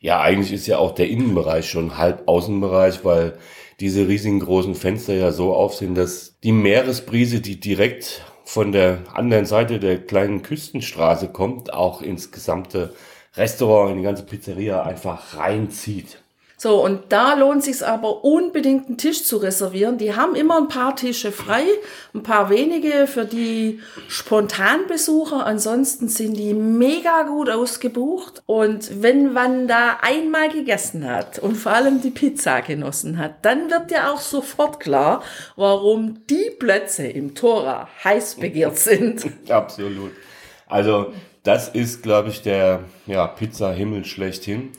Ja, 0.00 0.20
eigentlich 0.20 0.52
ist 0.52 0.66
ja 0.66 0.78
auch 0.78 0.92
der 0.92 1.08
Innenbereich 1.08 1.68
schon 1.70 1.96
halb 1.96 2.26
Außenbereich, 2.26 3.04
weil 3.04 3.38
diese 3.80 4.06
riesigen 4.06 4.40
großen 4.40 4.74
Fenster 4.74 5.14
ja 5.14 5.32
so 5.32 5.54
auf 5.54 5.74
sind, 5.74 5.94
dass 5.94 6.34
die 6.42 6.52
Meeresbrise, 6.52 7.40
die 7.40 7.58
direkt 7.58 8.22
von 8.44 8.72
der 8.72 8.98
anderen 9.12 9.46
Seite 9.46 9.78
der 9.80 9.98
kleinen 10.04 10.42
Küstenstraße 10.42 11.28
kommt, 11.28 11.72
auch 11.72 12.02
ins 12.02 12.30
gesamte 12.30 12.94
Restaurant, 13.36 13.92
in 13.92 13.98
die 13.98 14.04
ganze 14.04 14.24
Pizzeria 14.24 14.82
einfach 14.82 15.36
reinzieht. 15.36 16.23
So, 16.56 16.82
und 16.82 17.12
da 17.12 17.34
lohnt 17.34 17.64
sich 17.64 17.84
aber 17.84 18.24
unbedingt 18.24 18.86
einen 18.86 18.98
Tisch 18.98 19.24
zu 19.24 19.38
reservieren. 19.38 19.98
Die 19.98 20.14
haben 20.14 20.34
immer 20.34 20.58
ein 20.58 20.68
paar 20.68 20.96
Tische 20.96 21.32
frei, 21.32 21.64
ein 22.14 22.22
paar 22.22 22.50
wenige 22.50 23.06
für 23.06 23.24
die 23.24 23.80
Spontanbesucher. 24.08 25.44
Ansonsten 25.44 26.08
sind 26.08 26.34
die 26.34 26.54
mega 26.54 27.24
gut 27.24 27.50
ausgebucht. 27.50 28.42
Und 28.46 29.02
wenn 29.02 29.32
man 29.32 29.68
da 29.68 29.98
einmal 30.00 30.48
gegessen 30.48 31.08
hat 31.08 31.38
und 31.38 31.56
vor 31.56 31.72
allem 31.72 32.00
die 32.00 32.10
Pizza 32.10 32.62
genossen 32.62 33.18
hat, 33.18 33.44
dann 33.44 33.70
wird 33.70 33.90
dir 33.90 34.12
auch 34.12 34.20
sofort 34.20 34.80
klar, 34.80 35.22
warum 35.56 36.26
die 36.28 36.50
Plätze 36.58 37.06
im 37.06 37.34
Tora 37.34 37.88
heiß 38.04 38.36
begehrt 38.36 38.78
sind. 38.78 39.26
Absolut. 39.48 40.12
Also 40.66 41.12
Das 41.44 41.68
ist, 41.68 42.02
glaube 42.02 42.30
ich, 42.30 42.40
der 42.40 42.80
ja, 43.06 43.26
Pizza-Himmel 43.26 44.06
schlechthin. 44.06 44.70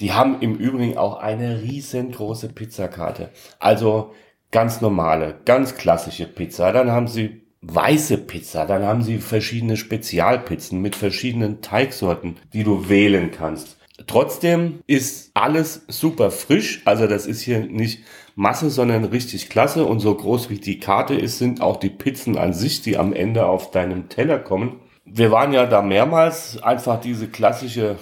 Die 0.00 0.12
haben 0.12 0.40
im 0.40 0.56
Übrigen 0.56 0.98
auch 0.98 1.18
eine 1.18 1.62
riesengroße 1.62 2.50
Pizzakarte. 2.50 3.30
Also 3.58 4.12
ganz 4.50 4.80
normale, 4.80 5.36
ganz 5.44 5.74
klassische 5.76 6.26
Pizza. 6.26 6.72
Dann 6.72 6.90
haben 6.90 7.08
sie 7.08 7.42
weiße 7.62 8.18
Pizza. 8.18 8.66
Dann 8.66 8.84
haben 8.84 9.02
sie 9.02 9.18
verschiedene 9.18 9.76
Spezialpizzen 9.76 10.80
mit 10.80 10.96
verschiedenen 10.96 11.62
Teigsorten, 11.62 12.36
die 12.52 12.64
du 12.64 12.88
wählen 12.88 13.30
kannst. 13.30 13.78
Trotzdem 14.06 14.80
ist 14.86 15.30
alles 15.34 15.84
super 15.88 16.30
frisch. 16.30 16.82
Also 16.84 17.06
das 17.06 17.26
ist 17.26 17.40
hier 17.40 17.60
nicht 17.60 18.04
Masse, 18.34 18.68
sondern 18.68 19.04
richtig 19.04 19.48
klasse. 19.48 19.86
Und 19.86 20.00
so 20.00 20.14
groß 20.14 20.50
wie 20.50 20.58
die 20.58 20.78
Karte 20.78 21.14
ist, 21.14 21.38
sind 21.38 21.62
auch 21.62 21.78
die 21.78 21.88
Pizzen 21.88 22.36
an 22.36 22.52
sich, 22.52 22.82
die 22.82 22.98
am 22.98 23.14
Ende 23.14 23.46
auf 23.46 23.70
deinem 23.70 24.10
Teller 24.10 24.38
kommen. 24.38 24.80
Wir 25.06 25.30
waren 25.30 25.52
ja 25.52 25.66
da 25.66 25.80
mehrmals 25.80 26.62
einfach 26.62 27.00
diese 27.00 27.28
klassische 27.28 27.96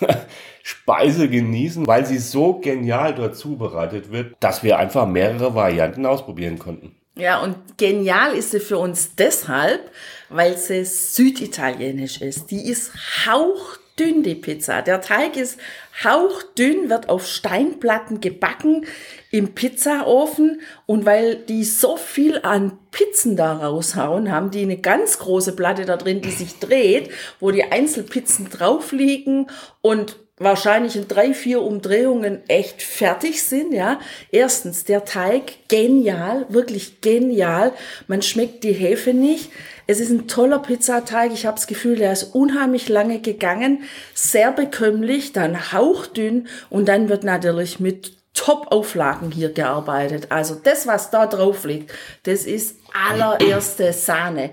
Speise 0.70 1.28
genießen, 1.28 1.86
weil 1.88 2.06
sie 2.06 2.18
so 2.18 2.60
genial 2.60 3.12
dort 3.14 3.36
zubereitet 3.36 4.12
wird, 4.12 4.36
dass 4.38 4.62
wir 4.62 4.78
einfach 4.78 5.06
mehrere 5.06 5.54
Varianten 5.54 6.06
ausprobieren 6.06 6.60
konnten. 6.60 6.94
Ja, 7.16 7.40
und 7.42 7.56
genial 7.76 8.34
ist 8.34 8.52
sie 8.52 8.60
für 8.60 8.78
uns 8.78 9.16
deshalb, 9.16 9.90
weil 10.28 10.56
sie 10.56 10.84
süditalienisch 10.84 12.20
ist. 12.20 12.52
Die 12.52 12.68
ist 12.68 12.92
hauchdünn, 13.26 14.22
die 14.22 14.36
Pizza. 14.36 14.80
Der 14.80 15.00
Teig 15.00 15.36
ist 15.36 15.58
hauchdünn, 16.04 16.88
wird 16.88 17.08
auf 17.08 17.26
Steinplatten 17.26 18.20
gebacken 18.20 18.86
im 19.32 19.54
Pizzaofen 19.54 20.60
und 20.86 21.04
weil 21.04 21.34
die 21.34 21.64
so 21.64 21.96
viel 21.96 22.40
an 22.42 22.78
Pizzen 22.92 23.36
da 23.36 23.54
raushauen, 23.54 24.30
haben 24.30 24.52
die 24.52 24.62
eine 24.62 24.78
ganz 24.78 25.18
große 25.18 25.56
Platte 25.56 25.84
da 25.84 25.96
drin, 25.96 26.22
die 26.22 26.30
sich 26.30 26.60
dreht, 26.60 27.10
wo 27.40 27.50
die 27.50 27.64
Einzelpizzen 27.64 28.48
drauf 28.48 28.92
liegen 28.92 29.48
und 29.82 30.16
wahrscheinlich 30.40 30.96
in 30.96 31.06
drei, 31.06 31.34
vier 31.34 31.62
Umdrehungen 31.62 32.40
echt 32.48 32.82
fertig 32.82 33.44
sind, 33.44 33.72
ja. 33.72 34.00
Erstens, 34.32 34.84
der 34.84 35.04
Teig 35.04 35.68
genial, 35.68 36.46
wirklich 36.48 37.00
genial. 37.02 37.72
Man 38.08 38.22
schmeckt 38.22 38.64
die 38.64 38.72
Hefe 38.72 39.14
nicht. 39.14 39.52
Es 39.86 40.00
ist 40.00 40.10
ein 40.10 40.26
toller 40.26 40.58
Pizzateig. 40.58 41.32
Ich 41.32 41.46
habe 41.46 41.56
das 41.56 41.66
Gefühl, 41.66 41.96
der 41.96 42.12
ist 42.12 42.34
unheimlich 42.34 42.88
lange 42.88 43.20
gegangen, 43.20 43.84
sehr 44.14 44.50
bekömmlich, 44.50 45.32
dann 45.32 45.72
hauchdünn 45.72 46.48
und 46.70 46.88
dann 46.88 47.08
wird 47.08 47.22
natürlich 47.22 47.78
mit 47.78 48.12
Top-Auflagen 48.32 49.30
hier 49.32 49.52
gearbeitet. 49.52 50.28
Also 50.30 50.54
das, 50.54 50.86
was 50.86 51.10
da 51.10 51.26
drauf 51.26 51.64
liegt, 51.64 51.92
das 52.22 52.44
ist 52.44 52.76
allererste 53.10 53.92
Sahne. 53.92 54.50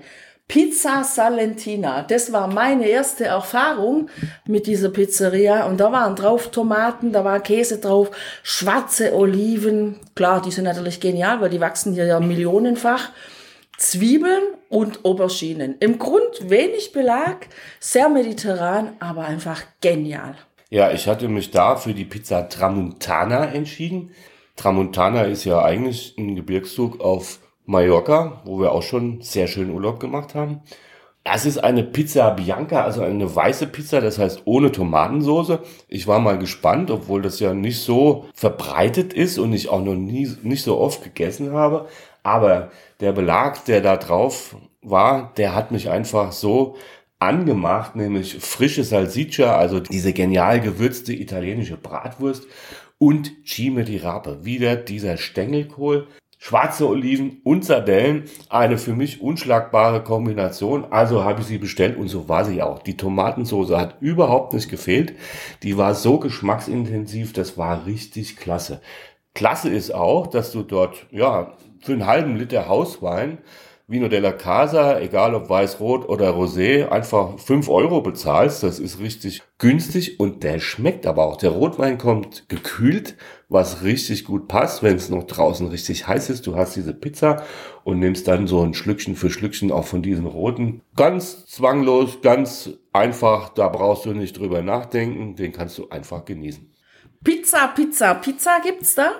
Pizza 0.48 1.04
Salentina. 1.04 2.02
Das 2.02 2.32
war 2.32 2.48
meine 2.48 2.88
erste 2.88 3.26
Erfahrung 3.26 4.08
mit 4.46 4.66
dieser 4.66 4.88
Pizzeria. 4.88 5.66
Und 5.66 5.78
da 5.78 5.92
waren 5.92 6.16
drauf 6.16 6.50
Tomaten, 6.50 7.12
da 7.12 7.22
war 7.22 7.40
Käse 7.40 7.78
drauf, 7.78 8.10
schwarze 8.42 9.14
Oliven. 9.14 10.00
Klar, 10.14 10.40
die 10.40 10.50
sind 10.50 10.64
natürlich 10.64 11.00
genial, 11.00 11.42
weil 11.42 11.50
die 11.50 11.60
wachsen 11.60 11.92
hier 11.92 12.06
ja 12.06 12.18
millionenfach. 12.18 13.10
Zwiebeln 13.76 14.42
und 14.70 15.04
Auberginen. 15.04 15.76
Im 15.80 15.98
Grund 15.98 16.50
wenig 16.50 16.92
Belag, 16.92 17.46
sehr 17.78 18.08
mediterran, 18.08 18.96
aber 18.98 19.26
einfach 19.26 19.62
genial. 19.80 20.34
Ja, 20.70 20.90
ich 20.90 21.06
hatte 21.06 21.28
mich 21.28 21.50
da 21.50 21.76
für 21.76 21.94
die 21.94 22.04
Pizza 22.04 22.48
Tramontana 22.48 23.52
entschieden. 23.52 24.12
Tramontana 24.56 25.22
ist 25.22 25.44
ja 25.44 25.62
eigentlich 25.62 26.16
ein 26.18 26.34
Gebirgszug 26.34 27.00
auf 27.00 27.38
Mallorca, 27.68 28.40
wo 28.44 28.58
wir 28.60 28.72
auch 28.72 28.82
schon 28.82 29.20
sehr 29.20 29.46
schön 29.46 29.70
Urlaub 29.70 30.00
gemacht 30.00 30.34
haben. 30.34 30.62
Das 31.22 31.44
ist 31.44 31.58
eine 31.58 31.82
Pizza 31.82 32.30
Bianca, 32.30 32.82
also 32.82 33.02
eine 33.02 33.36
weiße 33.36 33.66
Pizza, 33.66 34.00
das 34.00 34.18
heißt 34.18 34.42
ohne 34.46 34.72
Tomatensoße. 34.72 35.60
Ich 35.86 36.06
war 36.06 36.18
mal 36.18 36.38
gespannt, 36.38 36.90
obwohl 36.90 37.20
das 37.20 37.40
ja 37.40 37.52
nicht 37.52 37.80
so 37.80 38.24
verbreitet 38.32 39.12
ist 39.12 39.38
und 39.38 39.52
ich 39.52 39.68
auch 39.68 39.82
noch 39.82 39.94
nie, 39.94 40.34
nicht 40.42 40.62
so 40.62 40.78
oft 40.78 41.04
gegessen 41.04 41.52
habe. 41.52 41.88
Aber 42.22 42.70
der 43.00 43.12
Belag, 43.12 43.66
der 43.66 43.82
da 43.82 43.98
drauf 43.98 44.56
war, 44.80 45.34
der 45.36 45.54
hat 45.54 45.70
mich 45.70 45.90
einfach 45.90 46.32
so 46.32 46.76
angemacht, 47.18 47.96
nämlich 47.96 48.38
frische 48.38 48.82
Salsiccia, 48.82 49.54
also 49.54 49.78
diese 49.80 50.14
genial 50.14 50.62
gewürzte 50.62 51.12
italienische 51.12 51.76
Bratwurst 51.76 52.46
und 52.96 53.30
Cime 53.46 53.84
di 53.84 53.98
Rape. 53.98 54.46
Wieder 54.46 54.76
dieser 54.76 55.18
Stängelkohl 55.18 56.06
schwarze 56.38 56.88
Oliven 56.88 57.40
und 57.44 57.64
Sardellen, 57.64 58.24
eine 58.48 58.78
für 58.78 58.94
mich 58.94 59.20
unschlagbare 59.20 60.02
Kombination. 60.02 60.86
Also 60.90 61.24
habe 61.24 61.40
ich 61.40 61.48
sie 61.48 61.58
bestellt 61.58 61.98
und 61.98 62.08
so 62.08 62.28
war 62.28 62.44
sie 62.44 62.62
auch. 62.62 62.78
Die 62.78 62.96
Tomatensauce 62.96 63.72
hat 63.72 63.96
überhaupt 64.00 64.54
nicht 64.54 64.70
gefehlt. 64.70 65.14
Die 65.62 65.76
war 65.76 65.94
so 65.94 66.18
geschmacksintensiv, 66.18 67.32
das 67.32 67.58
war 67.58 67.86
richtig 67.86 68.36
klasse. 68.36 68.80
Klasse 69.34 69.68
ist 69.68 69.94
auch, 69.94 70.28
dass 70.28 70.52
du 70.52 70.62
dort, 70.62 71.06
ja, 71.10 71.52
für 71.80 71.92
einen 71.92 72.06
halben 72.06 72.36
Liter 72.36 72.68
Hauswein 72.68 73.38
Vino 73.90 74.08
della 74.08 74.32
Casa, 74.32 75.00
egal 75.00 75.34
ob 75.34 75.48
weiß, 75.48 75.80
rot 75.80 76.06
oder 76.10 76.34
rosé, 76.34 76.90
einfach 76.90 77.38
fünf 77.38 77.70
Euro 77.70 78.02
bezahlst. 78.02 78.62
Das 78.62 78.78
ist 78.78 78.98
richtig 78.98 79.40
günstig 79.56 80.20
und 80.20 80.42
der 80.42 80.58
schmeckt 80.60 81.06
aber 81.06 81.24
auch. 81.24 81.36
Der 81.38 81.52
Rotwein 81.52 81.96
kommt 81.96 82.50
gekühlt, 82.50 83.16
was 83.48 83.82
richtig 83.84 84.26
gut 84.26 84.46
passt, 84.46 84.82
wenn 84.82 84.96
es 84.96 85.08
noch 85.08 85.24
draußen 85.24 85.68
richtig 85.68 86.06
heiß 86.06 86.28
ist. 86.28 86.46
Du 86.46 86.54
hast 86.54 86.76
diese 86.76 86.92
Pizza 86.92 87.42
und 87.82 87.98
nimmst 87.98 88.28
dann 88.28 88.46
so 88.46 88.62
ein 88.62 88.74
Schlückchen 88.74 89.16
für 89.16 89.30
Schlückchen 89.30 89.72
auch 89.72 89.86
von 89.86 90.02
diesem 90.02 90.26
roten. 90.26 90.82
Ganz 90.94 91.46
zwanglos, 91.46 92.20
ganz 92.20 92.68
einfach, 92.92 93.48
da 93.48 93.68
brauchst 93.68 94.04
du 94.04 94.12
nicht 94.12 94.36
drüber 94.36 94.60
nachdenken, 94.60 95.34
den 95.34 95.52
kannst 95.52 95.78
du 95.78 95.88
einfach 95.88 96.26
genießen. 96.26 96.70
Pizza, 97.24 97.68
Pizza, 97.68 98.12
Pizza 98.16 98.60
gibt's 98.62 98.94
da? 98.96 99.12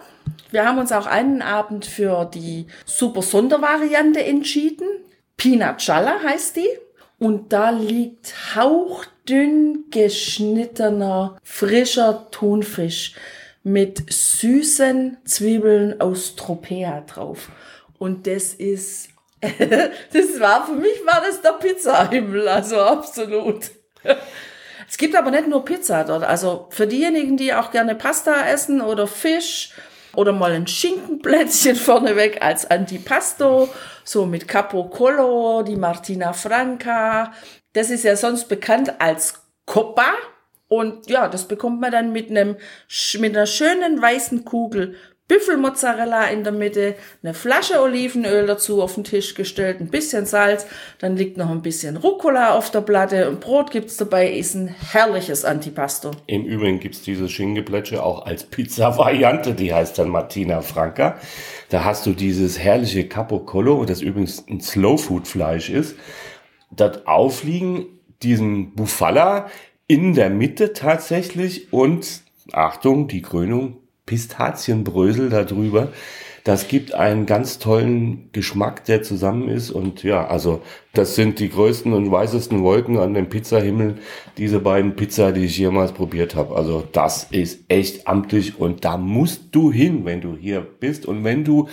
Wir 0.50 0.64
haben 0.64 0.78
uns 0.78 0.92
auch 0.92 1.06
einen 1.06 1.42
Abend 1.42 1.86
für 1.86 2.24
die 2.24 2.66
super 2.84 3.22
Sondervariante 3.22 4.24
entschieden. 4.24 4.86
Pinaccialla 5.36 6.20
heißt 6.22 6.56
die. 6.56 6.68
Und 7.18 7.52
da 7.52 7.70
liegt 7.70 8.34
hauchdünn 8.54 9.86
geschnittener, 9.90 11.36
frischer 11.42 12.28
Thunfisch 12.30 13.14
mit 13.64 14.04
süßen 14.08 15.18
Zwiebeln 15.24 16.00
aus 16.00 16.36
Tropea 16.36 17.02
drauf. 17.02 17.48
Und 17.98 18.26
das 18.26 18.54
ist, 18.54 19.08
das 19.40 20.40
war 20.40 20.66
für 20.66 20.74
mich 20.74 21.04
war 21.04 21.20
das 21.26 21.42
der 21.42 21.52
Pizzahimmel, 21.52 22.48
also 22.48 22.78
absolut. 22.80 23.70
Es 24.88 24.96
gibt 24.96 25.16
aber 25.16 25.30
nicht 25.30 25.48
nur 25.48 25.64
Pizza 25.64 26.04
dort. 26.04 26.24
Also 26.24 26.66
für 26.70 26.86
diejenigen, 26.86 27.36
die 27.36 27.52
auch 27.52 27.70
gerne 27.70 27.94
Pasta 27.94 28.46
essen 28.48 28.80
oder 28.80 29.06
Fisch 29.06 29.72
oder 30.18 30.32
mal 30.32 30.50
ein 30.50 30.66
Schinkenplätzchen 30.66 31.76
vorneweg 31.76 32.42
als 32.42 32.68
Antipasto, 32.68 33.68
so 34.02 34.26
mit 34.26 34.48
Capocolo, 34.48 35.62
die 35.62 35.76
Martina 35.76 36.32
Franca. 36.32 37.32
Das 37.72 37.88
ist 37.88 38.02
ja 38.02 38.16
sonst 38.16 38.48
bekannt 38.48 39.00
als 39.00 39.42
Coppa. 39.64 40.10
Und 40.66 41.08
ja, 41.08 41.28
das 41.28 41.46
bekommt 41.46 41.80
man 41.80 41.92
dann 41.92 42.12
mit 42.12 42.30
einem, 42.30 42.56
mit 43.20 43.36
einer 43.36 43.46
schönen 43.46 44.02
weißen 44.02 44.44
Kugel 44.44 44.96
Büffelmozzarella 45.28 46.24
in 46.28 46.42
der 46.42 46.52
Mitte, 46.52 46.94
eine 47.22 47.34
Flasche 47.34 47.82
Olivenöl 47.82 48.46
dazu 48.46 48.82
auf 48.82 48.94
den 48.94 49.04
Tisch 49.04 49.34
gestellt, 49.34 49.80
ein 49.80 49.88
bisschen 49.88 50.24
Salz, 50.24 50.66
dann 50.98 51.16
liegt 51.16 51.36
noch 51.36 51.50
ein 51.50 51.60
bisschen 51.60 51.98
Rucola 51.98 52.56
auf 52.56 52.70
der 52.70 52.80
Platte 52.80 53.28
und 53.28 53.40
Brot 53.40 53.70
gibt's 53.70 53.98
dabei, 53.98 54.32
ist 54.32 54.54
ein 54.54 54.68
herrliches 54.68 55.44
Antipasto. 55.44 56.12
Im 56.26 56.46
Übrigen 56.46 56.80
gibt's 56.80 57.02
diese 57.02 57.28
Schinkengeplätsche 57.28 58.02
auch 58.02 58.24
als 58.24 58.44
Pizza-Variante, 58.44 59.52
die 59.52 59.74
heißt 59.74 59.98
dann 59.98 60.08
Martina 60.08 60.62
Franca. 60.62 61.20
Da 61.68 61.84
hast 61.84 62.06
du 62.06 62.14
dieses 62.14 62.58
herrliche 62.58 63.06
Capocolo, 63.06 63.84
das 63.84 64.00
übrigens 64.00 64.44
ein 64.48 64.62
Slow-Food-Fleisch 64.62 65.68
ist, 65.68 65.96
dort 66.70 67.06
aufliegen, 67.06 67.84
diesen 68.22 68.74
Bufala 68.74 69.50
in 69.86 70.14
der 70.14 70.30
Mitte 70.30 70.72
tatsächlich 70.72 71.72
und 71.72 72.22
Achtung, 72.52 73.08
die 73.08 73.22
Krönung, 73.22 73.76
Pistazienbrösel 74.08 75.28
darüber. 75.28 75.92
Das 76.44 76.66
gibt 76.66 76.94
einen 76.94 77.26
ganz 77.26 77.58
tollen 77.58 78.30
Geschmack, 78.32 78.86
der 78.86 79.02
zusammen 79.02 79.48
ist. 79.48 79.70
Und 79.70 80.02
ja, 80.02 80.26
also 80.26 80.62
das 80.94 81.14
sind 81.14 81.40
die 81.40 81.50
größten 81.50 81.92
und 81.92 82.10
weißesten 82.10 82.62
Wolken 82.62 82.96
an 82.96 83.12
dem 83.12 83.28
Pizzahimmel, 83.28 83.96
diese 84.38 84.58
beiden 84.58 84.96
Pizza, 84.96 85.32
die 85.32 85.44
ich 85.44 85.58
jemals 85.58 85.92
probiert 85.92 86.34
habe. 86.34 86.56
Also 86.56 86.84
das 86.90 87.24
ist 87.30 87.64
echt 87.68 88.08
amtlich 88.08 88.58
und 88.58 88.86
da 88.86 88.96
musst 88.96 89.54
du 89.54 89.70
hin, 89.70 90.06
wenn 90.06 90.22
du 90.22 90.36
hier 90.36 90.62
bist. 90.62 91.04
Und 91.04 91.22
wenn 91.22 91.44
du 91.44 91.68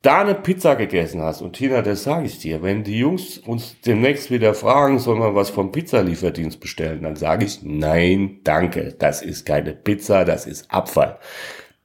da 0.00 0.22
eine 0.22 0.34
Pizza 0.34 0.76
gegessen 0.76 1.20
hast, 1.20 1.42
und 1.42 1.54
Tina, 1.54 1.82
das 1.82 2.04
sage 2.04 2.24
ich 2.24 2.38
dir, 2.38 2.62
wenn 2.62 2.84
die 2.84 2.98
Jungs 2.98 3.36
uns 3.36 3.76
demnächst 3.84 4.30
wieder 4.30 4.54
fragen, 4.54 4.98
sollen 4.98 5.20
wir 5.20 5.34
was 5.34 5.50
vom 5.50 5.72
Pizzalieferdienst 5.72 6.58
bestellen, 6.58 7.02
dann 7.02 7.16
sage 7.16 7.44
ich, 7.44 7.60
nein, 7.64 8.38
danke, 8.44 8.94
das 8.98 9.20
ist 9.20 9.44
keine 9.44 9.74
Pizza, 9.74 10.24
das 10.24 10.46
ist 10.46 10.70
Abfall. 10.70 11.18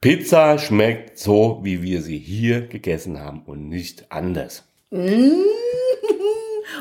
Pizza 0.02 0.58
schmeckt 0.58 1.16
so, 1.16 1.60
wie 1.62 1.80
wir 1.80 2.02
sie 2.02 2.18
hier 2.18 2.62
gegessen 2.62 3.20
haben 3.20 3.42
und 3.46 3.68
nicht 3.68 4.06
anders. 4.10 4.64
Mm. 4.90 5.30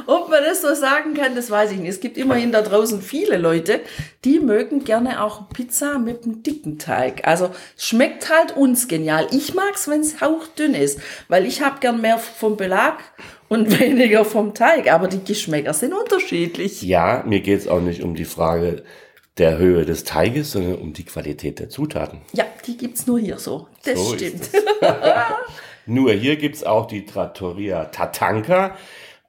Ob 0.08 0.28
man 0.30 0.44
das 0.44 0.64
so 0.64 0.74
sagen 0.74 1.14
kann, 1.14 1.36
das 1.36 1.52
weiß 1.52 1.72
ich 1.72 1.78
nicht. 1.78 1.90
Es 1.90 2.00
gibt 2.00 2.18
immerhin 2.18 2.52
da 2.52 2.64
draußen 2.64 3.00
viele 3.00 3.38
Leute, 3.38 3.82
die 4.26 4.40
mögen 4.40 4.84
gerne 4.86 5.24
auch 5.24 5.50
Pizza 5.50 6.00
mit 6.00 6.24
einem 6.24 6.42
dicken 6.42 6.80
Teig. 6.80 7.28
Also 7.28 7.52
schmeckt 7.78 8.36
halt 8.36 8.58
uns 8.58 8.88
genial. 8.88 9.28
Ich 9.32 9.54
mag's, 9.54 9.88
wenn 9.88 10.02
es 10.02 10.20
hauchdünn 10.20 10.74
ist, 10.74 11.00
weil 11.28 11.46
ich 11.46 11.62
habe 11.62 11.80
gern 11.80 12.02
mehr 12.02 12.18
vom 12.18 12.58
Belag 12.58 13.04
und 13.50 13.80
weniger 13.80 14.26
vom 14.26 14.56
Teig. 14.56 14.92
Aber 14.92 15.08
die 15.08 15.24
Geschmäcker 15.24 15.74
sind 15.74 15.94
unterschiedlich. 15.94 16.82
Ja, 16.82 17.24
mir 17.28 17.42
geht's 17.42 17.68
auch 17.68 17.82
nicht 17.82 18.02
um 18.02 18.16
die 18.16 18.26
Frage 18.26 18.82
der 19.38 19.58
Höhe 19.58 19.86
des 19.86 20.04
Teiges, 20.04 20.52
sondern 20.52 20.76
um 20.76 20.94
die 20.94 21.06
Qualität 21.06 21.60
der 21.60 21.70
Zutaten. 21.70 22.22
Ja, 22.34 22.46
die 22.66 22.78
gibt's 22.78 23.08
nur 23.08 23.20
hier 23.20 23.38
so. 23.40 23.68
Das 23.84 23.98
So 23.98 24.16
stimmt. 24.16 24.50
Nur 25.88 26.14
hier 26.14 26.36
gibt's 26.36 26.64
auch 26.64 26.86
die 26.86 27.06
Trattoria 27.06 27.86
Tatanka, 27.86 28.78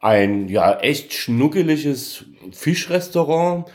ein 0.01 0.49
ja 0.49 0.79
echt 0.81 1.15
schnuckeliges 1.15 2.27
Fischrestaurant. 2.53 3.71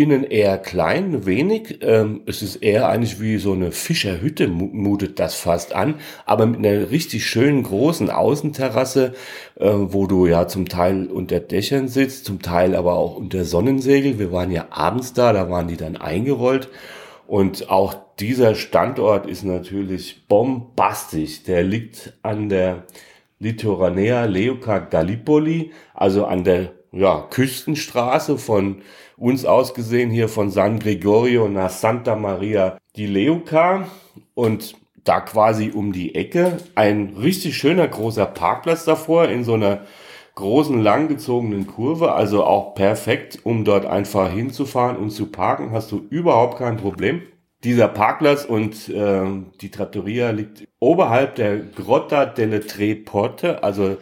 Innen 0.00 0.22
eher 0.22 0.58
klein, 0.58 1.26
wenig. 1.26 1.78
Ähm, 1.82 2.20
es 2.26 2.40
ist 2.40 2.56
eher 2.56 2.88
eigentlich 2.88 3.20
wie 3.20 3.38
so 3.38 3.52
eine 3.52 3.72
Fischerhütte, 3.72 4.46
mu- 4.46 4.70
mutet 4.72 5.18
das 5.18 5.34
fast 5.34 5.74
an, 5.74 5.96
aber 6.24 6.46
mit 6.46 6.64
einer 6.64 6.92
richtig 6.92 7.26
schönen 7.26 7.64
großen 7.64 8.08
Außenterrasse, 8.08 9.14
äh, 9.58 9.66
wo 9.68 10.06
du 10.06 10.26
ja 10.26 10.46
zum 10.46 10.68
Teil 10.68 11.08
unter 11.08 11.40
Dächern 11.40 11.88
sitzt, 11.88 12.26
zum 12.26 12.40
Teil 12.42 12.76
aber 12.76 12.94
auch 12.94 13.16
unter 13.16 13.44
Sonnensegel. 13.44 14.20
Wir 14.20 14.30
waren 14.30 14.52
ja 14.52 14.68
abends 14.70 15.14
da, 15.14 15.32
da 15.32 15.50
waren 15.50 15.66
die 15.66 15.76
dann 15.76 15.96
eingerollt. 15.96 16.68
Und 17.26 17.68
auch 17.68 17.96
dieser 18.20 18.54
Standort 18.54 19.26
ist 19.26 19.42
natürlich 19.42 20.28
bombastisch. 20.28 21.42
Der 21.42 21.64
liegt 21.64 22.12
an 22.22 22.48
der 22.48 22.84
Litoranea 23.40 24.26
Leuca 24.26 24.78
Gallipoli, 24.78 25.72
also 25.92 26.24
an 26.24 26.44
der 26.44 26.70
ja, 26.92 27.26
Küstenstraße 27.30 28.38
von 28.38 28.82
uns 29.18 29.44
aus 29.44 29.74
gesehen 29.74 30.10
hier 30.10 30.28
von 30.28 30.50
San 30.50 30.78
Gregorio 30.78 31.48
nach 31.48 31.70
Santa 31.70 32.16
Maria 32.16 32.78
di 32.96 33.06
Leuca. 33.06 33.86
Und 34.34 34.74
da 35.04 35.20
quasi 35.20 35.72
um 35.74 35.92
die 35.92 36.14
Ecke 36.14 36.58
ein 36.74 37.14
richtig 37.20 37.56
schöner 37.56 37.88
großer 37.88 38.26
Parkplatz 38.26 38.84
davor 38.84 39.28
in 39.28 39.42
so 39.42 39.54
einer 39.54 39.80
großen 40.34 40.80
langgezogenen 40.80 41.66
Kurve, 41.66 42.12
also 42.12 42.44
auch 42.44 42.74
perfekt, 42.74 43.40
um 43.42 43.64
dort 43.64 43.86
einfach 43.86 44.30
hinzufahren 44.30 44.96
und 44.96 45.10
zu 45.10 45.26
parken, 45.26 45.72
hast 45.72 45.90
du 45.90 46.06
überhaupt 46.10 46.58
kein 46.58 46.76
Problem. 46.76 47.22
Dieser 47.64 47.88
Parkplatz 47.88 48.44
und 48.44 48.88
äh, 48.88 49.22
die 49.60 49.70
Trattoria 49.70 50.30
liegt 50.30 50.68
oberhalb 50.78 51.34
der 51.34 51.58
Grotta 51.58 52.24
delle 52.24 52.64
Tre 52.64 52.94
Porte, 52.94 53.64
also 53.64 53.96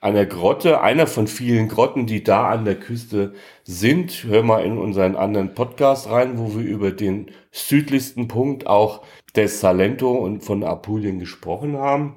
einer 0.00 0.24
Grotte, 0.24 0.80
einer 0.80 1.06
von 1.06 1.26
vielen 1.26 1.68
Grotten, 1.68 2.06
die 2.06 2.24
da 2.24 2.48
an 2.48 2.64
der 2.64 2.76
Küste 2.76 3.34
sind. 3.64 4.24
Hör 4.26 4.42
mal 4.42 4.64
in 4.64 4.78
unseren 4.78 5.14
anderen 5.14 5.54
Podcast 5.54 6.08
rein, 6.08 6.38
wo 6.38 6.56
wir 6.58 6.64
über 6.64 6.90
den 6.90 7.30
südlichsten 7.50 8.26
Punkt 8.26 8.66
auch 8.66 9.02
des 9.36 9.60
Salento 9.60 10.10
und 10.10 10.42
von 10.42 10.64
Apulien 10.64 11.18
gesprochen 11.18 11.76
haben. 11.76 12.14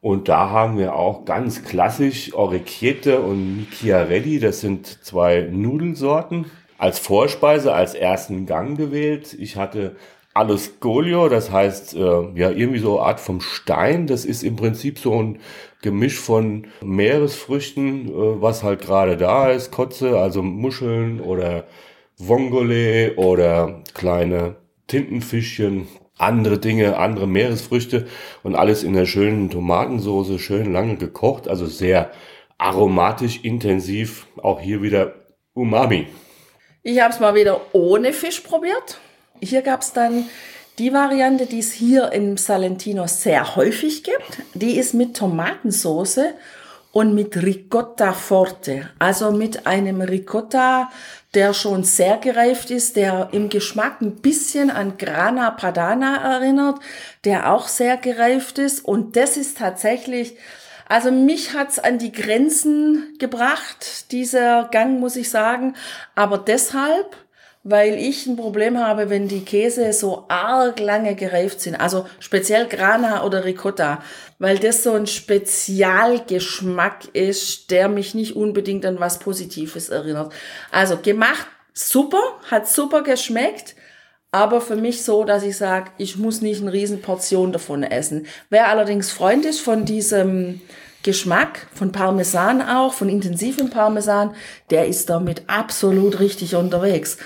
Und 0.00 0.28
da 0.28 0.50
haben 0.50 0.76
wir 0.76 0.96
auch 0.96 1.24
ganz 1.24 1.62
klassisch 1.64 2.34
Orecchiette 2.34 3.20
und 3.20 3.68
Chiarelli. 3.70 4.40
Das 4.40 4.60
sind 4.60 4.86
zwei 5.04 5.48
Nudelsorten. 5.50 6.46
Als 6.78 6.98
Vorspeise, 6.98 7.74
als 7.74 7.94
ersten 7.94 8.46
Gang 8.46 8.76
gewählt. 8.76 9.36
Ich 9.38 9.56
hatte 9.56 9.96
Aloscolio, 10.40 11.28
das 11.28 11.50
heißt, 11.50 11.94
äh, 11.94 11.98
ja, 12.34 12.50
irgendwie 12.50 12.78
so 12.78 12.98
eine 12.98 13.08
Art 13.08 13.20
vom 13.20 13.40
Stein. 13.40 14.06
Das 14.06 14.24
ist 14.24 14.42
im 14.42 14.56
Prinzip 14.56 14.98
so 14.98 15.22
ein 15.22 15.38
Gemisch 15.82 16.18
von 16.18 16.66
Meeresfrüchten, 16.82 18.08
äh, 18.08 18.42
was 18.42 18.62
halt 18.62 18.80
gerade 18.80 19.16
da 19.16 19.50
ist. 19.50 19.70
Kotze, 19.70 20.18
also 20.18 20.42
Muscheln 20.42 21.20
oder 21.20 21.64
Vongole 22.16 23.14
oder 23.16 23.82
kleine 23.94 24.56
Tintenfischchen, 24.86 25.88
andere 26.16 26.58
Dinge, 26.58 26.96
andere 26.96 27.26
Meeresfrüchte 27.26 28.06
und 28.42 28.54
alles 28.54 28.82
in 28.82 28.94
der 28.94 29.06
schönen 29.06 29.50
Tomatensoße, 29.50 30.38
schön 30.38 30.72
lange 30.72 30.96
gekocht, 30.96 31.48
also 31.48 31.66
sehr 31.66 32.10
aromatisch, 32.56 33.40
intensiv. 33.42 34.26
Auch 34.42 34.60
hier 34.60 34.82
wieder 34.82 35.14
Umami. 35.52 36.06
Ich 36.82 36.98
habe 36.98 37.12
es 37.12 37.20
mal 37.20 37.34
wieder 37.34 37.60
ohne 37.72 38.14
Fisch 38.14 38.40
probiert. 38.40 39.00
Hier 39.40 39.62
gab 39.62 39.82
es 39.82 39.92
dann 39.92 40.28
die 40.78 40.92
Variante, 40.92 41.46
die 41.46 41.58
es 41.58 41.72
hier 41.72 42.12
im 42.12 42.36
Salentino 42.36 43.06
sehr 43.06 43.56
häufig 43.56 44.02
gibt. 44.04 44.42
Die 44.54 44.78
ist 44.78 44.94
mit 44.94 45.16
Tomatensauce 45.16 46.20
und 46.92 47.14
mit 47.14 47.36
Ricotta 47.36 48.12
Forte. 48.12 48.88
Also 48.98 49.30
mit 49.30 49.66
einem 49.66 50.00
Ricotta, 50.00 50.90
der 51.34 51.54
schon 51.54 51.84
sehr 51.84 52.18
gereift 52.18 52.70
ist, 52.70 52.96
der 52.96 53.28
im 53.32 53.48
Geschmack 53.48 54.00
ein 54.00 54.16
bisschen 54.16 54.70
an 54.70 54.98
Grana 54.98 55.50
Padana 55.50 56.34
erinnert, 56.34 56.80
der 57.24 57.52
auch 57.52 57.68
sehr 57.68 57.96
gereift 57.96 58.58
ist. 58.58 58.84
Und 58.84 59.16
das 59.16 59.36
ist 59.36 59.58
tatsächlich 59.58 60.36
also 60.90 61.12
mich 61.12 61.54
hat's 61.54 61.78
an 61.78 61.98
die 61.98 62.10
Grenzen 62.10 63.14
gebracht, 63.20 64.10
dieser 64.10 64.64
Gang, 64.72 64.98
muss 64.98 65.14
ich 65.14 65.30
sagen. 65.30 65.76
Aber 66.16 66.36
deshalb, 66.36 67.16
weil 67.62 67.98
ich 67.98 68.26
ein 68.26 68.36
Problem 68.36 68.78
habe, 68.78 69.10
wenn 69.10 69.28
die 69.28 69.44
Käse 69.44 69.92
so 69.92 70.24
arg 70.28 70.80
lange 70.80 71.14
gereift 71.14 71.60
sind. 71.60 71.74
Also 71.74 72.06
speziell 72.18 72.66
Grana 72.66 73.24
oder 73.24 73.44
Ricotta, 73.44 74.02
weil 74.38 74.58
das 74.58 74.82
so 74.82 74.94
ein 74.94 75.06
Spezialgeschmack 75.06 77.14
ist, 77.14 77.70
der 77.70 77.88
mich 77.88 78.14
nicht 78.14 78.34
unbedingt 78.34 78.86
an 78.86 78.98
was 78.98 79.18
Positives 79.18 79.90
erinnert. 79.90 80.32
Also 80.70 80.96
gemacht 80.96 81.46
super, 81.74 82.22
hat 82.50 82.68
super 82.68 83.02
geschmeckt. 83.02 83.74
Aber 84.32 84.60
für 84.60 84.76
mich 84.76 85.02
so, 85.02 85.24
dass 85.24 85.42
ich 85.42 85.56
sage, 85.56 85.90
ich 85.98 86.16
muss 86.16 86.40
nicht 86.40 86.62
eine 86.62 86.72
Riesenportion 86.72 87.50
davon 87.50 87.82
essen. 87.82 88.26
Wer 88.48 88.68
allerdings 88.68 89.10
Freund 89.10 89.44
ist 89.44 89.60
von 89.60 89.84
diesem 89.84 90.60
Geschmack, 91.02 91.66
von 91.74 91.92
Parmesan 91.92 92.62
auch, 92.62 92.92
von 92.92 93.08
intensivem 93.08 93.70
Parmesan, 93.70 94.34
der 94.70 94.86
ist 94.86 95.10
damit 95.10 95.42
absolut 95.48 96.20
richtig 96.20 96.54
unterwegs. 96.54 97.18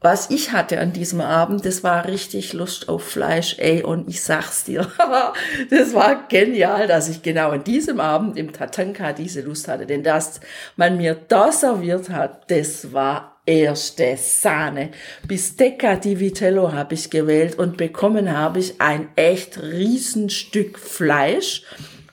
Was 0.00 0.30
ich 0.30 0.52
hatte 0.52 0.78
an 0.78 0.92
diesem 0.92 1.20
Abend, 1.20 1.66
das 1.66 1.82
war 1.82 2.06
richtig 2.06 2.52
Lust 2.52 2.88
auf 2.88 3.02
Fleisch, 3.02 3.56
ey, 3.58 3.82
und 3.82 4.08
ich 4.08 4.22
sag's 4.22 4.62
dir, 4.62 4.88
das 5.70 5.92
war 5.92 6.28
genial, 6.28 6.86
dass 6.86 7.08
ich 7.08 7.22
genau 7.22 7.50
an 7.50 7.64
diesem 7.64 7.98
Abend 7.98 8.38
im 8.38 8.52
Tatanka 8.52 9.12
diese 9.12 9.40
Lust 9.40 9.66
hatte, 9.66 9.86
denn 9.86 10.04
dass 10.04 10.40
man 10.76 10.98
mir 10.98 11.16
da 11.16 11.50
serviert 11.50 12.10
hat, 12.10 12.48
das 12.48 12.92
war 12.92 13.40
erste 13.44 14.16
Sahne. 14.16 14.90
Bistecca 15.26 15.96
di 15.96 16.20
Vitello 16.20 16.72
habe 16.72 16.94
ich 16.94 17.10
gewählt 17.10 17.58
und 17.58 17.76
bekommen 17.76 18.36
habe 18.36 18.60
ich 18.60 18.80
ein 18.80 19.08
echt 19.16 19.60
Riesenstück 19.60 20.78
Fleisch 20.78 21.64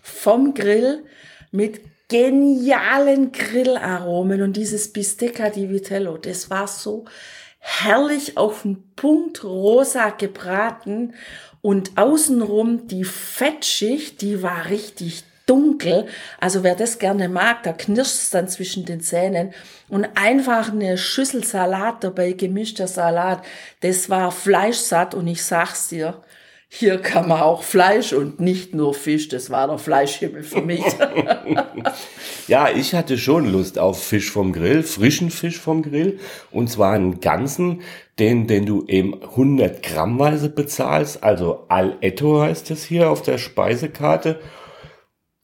vom 0.02 0.56
Grill 0.56 1.04
mit 1.52 1.82
genialen 2.08 3.32
Grillaromen. 3.32 4.42
Und 4.42 4.56
dieses 4.56 4.92
Bistecca 4.92 5.50
di 5.50 5.70
Vitello, 5.70 6.18
das 6.18 6.50
war 6.50 6.68
so 6.68 7.06
herrlich 7.68 8.38
auf 8.38 8.62
den 8.62 8.84
Punkt 8.96 9.44
rosa 9.44 10.12
gebraten 10.12 11.16
und 11.62 11.98
außenrum 11.98 12.88
die 12.88 13.04
Fettschicht, 13.04 14.22
die 14.22 14.44
war 14.44 14.70
richtig 14.70 15.24
dunkel. 15.48 16.06
Also 16.40 16.62
wer 16.64 16.76
das 16.76 17.00
gerne 17.00 17.28
mag, 17.28 17.64
da 17.64 17.74
knirscht 17.74 18.14
es 18.14 18.30
dann 18.30 18.48
zwischen 18.48 18.86
den 18.86 19.02
Zähnen. 19.02 19.52
Und 19.90 20.06
einfach 20.16 20.72
eine 20.72 20.96
Schüssel 21.00 21.44
Salat 21.44 22.04
dabei, 22.04 22.34
gemischter 22.34 22.88
Salat. 22.88 23.44
Das 23.82 24.12
war 24.12 24.32
fleischsatt 24.32 25.16
und 25.16 25.26
ich 25.26 25.44
sag's 25.44 25.88
dir, 25.88 26.22
hier 26.68 26.98
kann 26.98 27.28
man 27.28 27.42
auch 27.42 27.64
Fleisch 27.64 28.12
und 28.12 28.40
nicht 28.40 28.74
nur 28.74 28.94
Fisch. 28.94 29.30
Das 29.30 29.50
war 29.50 29.68
der 29.68 29.78
Fleischhimmel 29.78 30.44
für 30.44 30.62
mich. 30.62 30.84
Ja, 32.48 32.70
ich 32.70 32.94
hatte 32.94 33.18
schon 33.18 33.52
Lust 33.52 33.80
auf 33.80 34.04
Fisch 34.04 34.30
vom 34.30 34.54
Grill, 34.54 34.84
frischen 34.84 35.32
Fisch 35.32 35.58
vom 35.58 35.82
Grill. 35.82 36.20
Und 36.52 36.70
zwar 36.70 36.94
einen 36.94 37.20
ganzen, 37.20 37.82
den, 38.20 38.46
den 38.46 38.68
du 38.68 38.86
eben 38.86 39.20
100 39.24 39.82
Grammweise 39.82 40.50
bezahlst. 40.50 41.24
Also 41.24 41.66
Al 41.70 41.98
Etto 42.02 42.42
heißt 42.42 42.70
es 42.70 42.84
hier 42.86 43.10
auf 43.10 43.24
der 43.24 43.40
Speisekarte. 43.40 44.40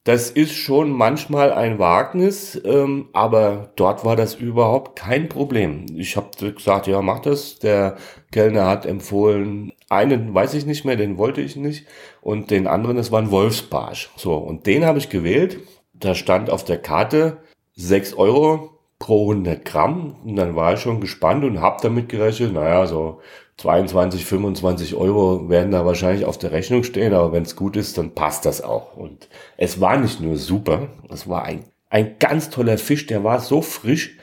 Das 0.03 0.31
ist 0.31 0.53
schon 0.53 0.91
manchmal 0.91 1.53
ein 1.53 1.77
Wagnis, 1.77 2.59
ähm, 2.65 3.09
aber 3.13 3.71
dort 3.75 4.03
war 4.03 4.15
das 4.15 4.33
überhaupt 4.33 4.97
kein 4.97 5.29
Problem. 5.29 5.85
Ich 5.95 6.17
habe 6.17 6.53
gesagt, 6.53 6.87
ja, 6.87 7.03
mach 7.03 7.19
das. 7.19 7.59
Der 7.59 7.97
Kellner 8.31 8.65
hat 8.65 8.87
empfohlen, 8.87 9.73
einen 9.89 10.33
weiß 10.33 10.55
ich 10.55 10.65
nicht 10.65 10.85
mehr, 10.85 10.95
den 10.95 11.19
wollte 11.19 11.41
ich 11.41 11.55
nicht. 11.55 11.85
Und 12.21 12.49
den 12.49 12.65
anderen, 12.65 12.97
das 12.97 13.11
war 13.11 13.21
ein 13.21 13.29
Wolfsbarsch. 13.29 14.09
So, 14.15 14.35
und 14.37 14.65
den 14.65 14.85
habe 14.85 14.97
ich 14.97 15.09
gewählt. 15.09 15.59
Da 15.93 16.15
stand 16.15 16.49
auf 16.49 16.65
der 16.65 16.79
Karte 16.79 17.37
6 17.75 18.15
Euro 18.15 18.79
pro 18.97 19.29
100 19.29 19.63
Gramm. 19.63 20.15
Und 20.25 20.35
dann 20.35 20.55
war 20.55 20.73
ich 20.73 20.79
schon 20.79 20.99
gespannt 20.99 21.43
und 21.43 21.61
habe 21.61 21.77
damit 21.79 22.09
gerechnet, 22.09 22.53
naja, 22.53 22.87
so 22.87 23.19
22, 23.57 24.25
25 24.25 24.95
Euro 24.95 25.49
werden 25.49 25.71
da 25.71 25.85
wahrscheinlich 25.85 26.25
auf 26.25 26.37
der 26.37 26.51
Rechnung 26.51 26.83
stehen, 26.83 27.13
aber 27.13 27.31
wenn 27.31 27.43
es 27.43 27.55
gut 27.55 27.75
ist, 27.75 27.97
dann 27.97 28.15
passt 28.15 28.45
das 28.45 28.61
auch. 28.61 28.95
Und 28.97 29.27
es 29.57 29.79
war 29.79 29.97
nicht 29.97 30.19
nur 30.19 30.37
super, 30.37 30.89
es 31.09 31.27
war 31.27 31.43
ein 31.43 31.65
Ein 31.89 32.15
ganz 32.19 32.49
toller 32.49 32.77
Fisch, 32.77 33.05
der 33.05 33.23
war 33.23 33.41
so 33.41 33.61
frisch 33.61 34.17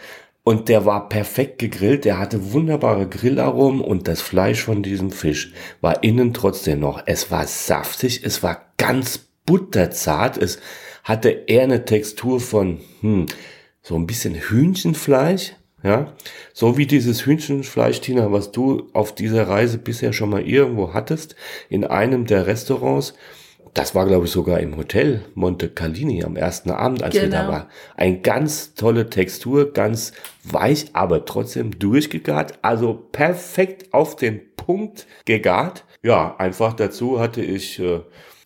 und 0.48 0.70
der 0.70 0.86
war 0.86 1.10
perfekt 1.10 1.58
gegrillt. 1.58 2.06
Der 2.06 2.18
hatte 2.18 2.54
wunderbare 2.54 3.06
Grillaromen 3.06 3.82
und 3.82 4.08
das 4.08 4.22
Fleisch 4.22 4.62
von 4.62 4.82
diesem 4.82 5.10
Fisch 5.10 5.52
war 5.82 6.02
innen 6.02 6.32
trotzdem 6.32 6.80
noch. 6.80 7.02
Es 7.04 7.30
war 7.30 7.46
saftig, 7.46 8.24
es 8.24 8.42
war 8.42 8.72
ganz 8.78 9.18
butterzart. 9.44 10.38
Es 10.38 10.58
hatte 11.04 11.28
eher 11.28 11.64
eine 11.64 11.84
Textur 11.84 12.40
von 12.40 12.80
hm, 13.02 13.26
so 13.82 13.94
ein 13.94 14.06
bisschen 14.06 14.36
Hühnchenfleisch. 14.36 15.52
Ja, 15.82 16.12
so 16.52 16.76
wie 16.76 16.86
dieses 16.86 17.24
Hühnchenfleisch, 17.24 18.00
Tina, 18.00 18.32
was 18.32 18.50
du 18.50 18.88
auf 18.94 19.14
dieser 19.14 19.46
Reise 19.46 19.78
bisher 19.78 20.12
schon 20.12 20.30
mal 20.30 20.42
irgendwo 20.42 20.92
hattest, 20.92 21.36
in 21.68 21.84
einem 21.84 22.26
der 22.26 22.46
Restaurants. 22.46 23.14
Das 23.74 23.94
war, 23.94 24.06
glaube 24.06 24.24
ich, 24.24 24.32
sogar 24.32 24.58
im 24.58 24.76
Hotel 24.76 25.24
Monte 25.34 25.68
Carlini 25.68 26.24
am 26.24 26.34
ersten 26.34 26.70
Abend, 26.72 27.02
als 27.02 27.14
genau. 27.14 27.26
wir 27.26 27.30
da 27.30 27.40
genau. 27.42 27.52
waren. 27.52 27.66
Ein 27.96 28.22
ganz 28.22 28.74
tolle 28.74 29.08
Textur, 29.08 29.72
ganz 29.72 30.12
weich, 30.42 30.86
aber 30.94 31.24
trotzdem 31.24 31.78
durchgegart. 31.78 32.58
Also 32.62 32.94
perfekt 33.12 33.92
auf 33.92 34.16
den 34.16 34.54
Punkt 34.56 35.06
gegart. 35.26 35.84
Ja, 36.02 36.34
einfach 36.38 36.72
dazu 36.72 37.20
hatte 37.20 37.42
ich 37.42 37.78
äh, 37.78 38.00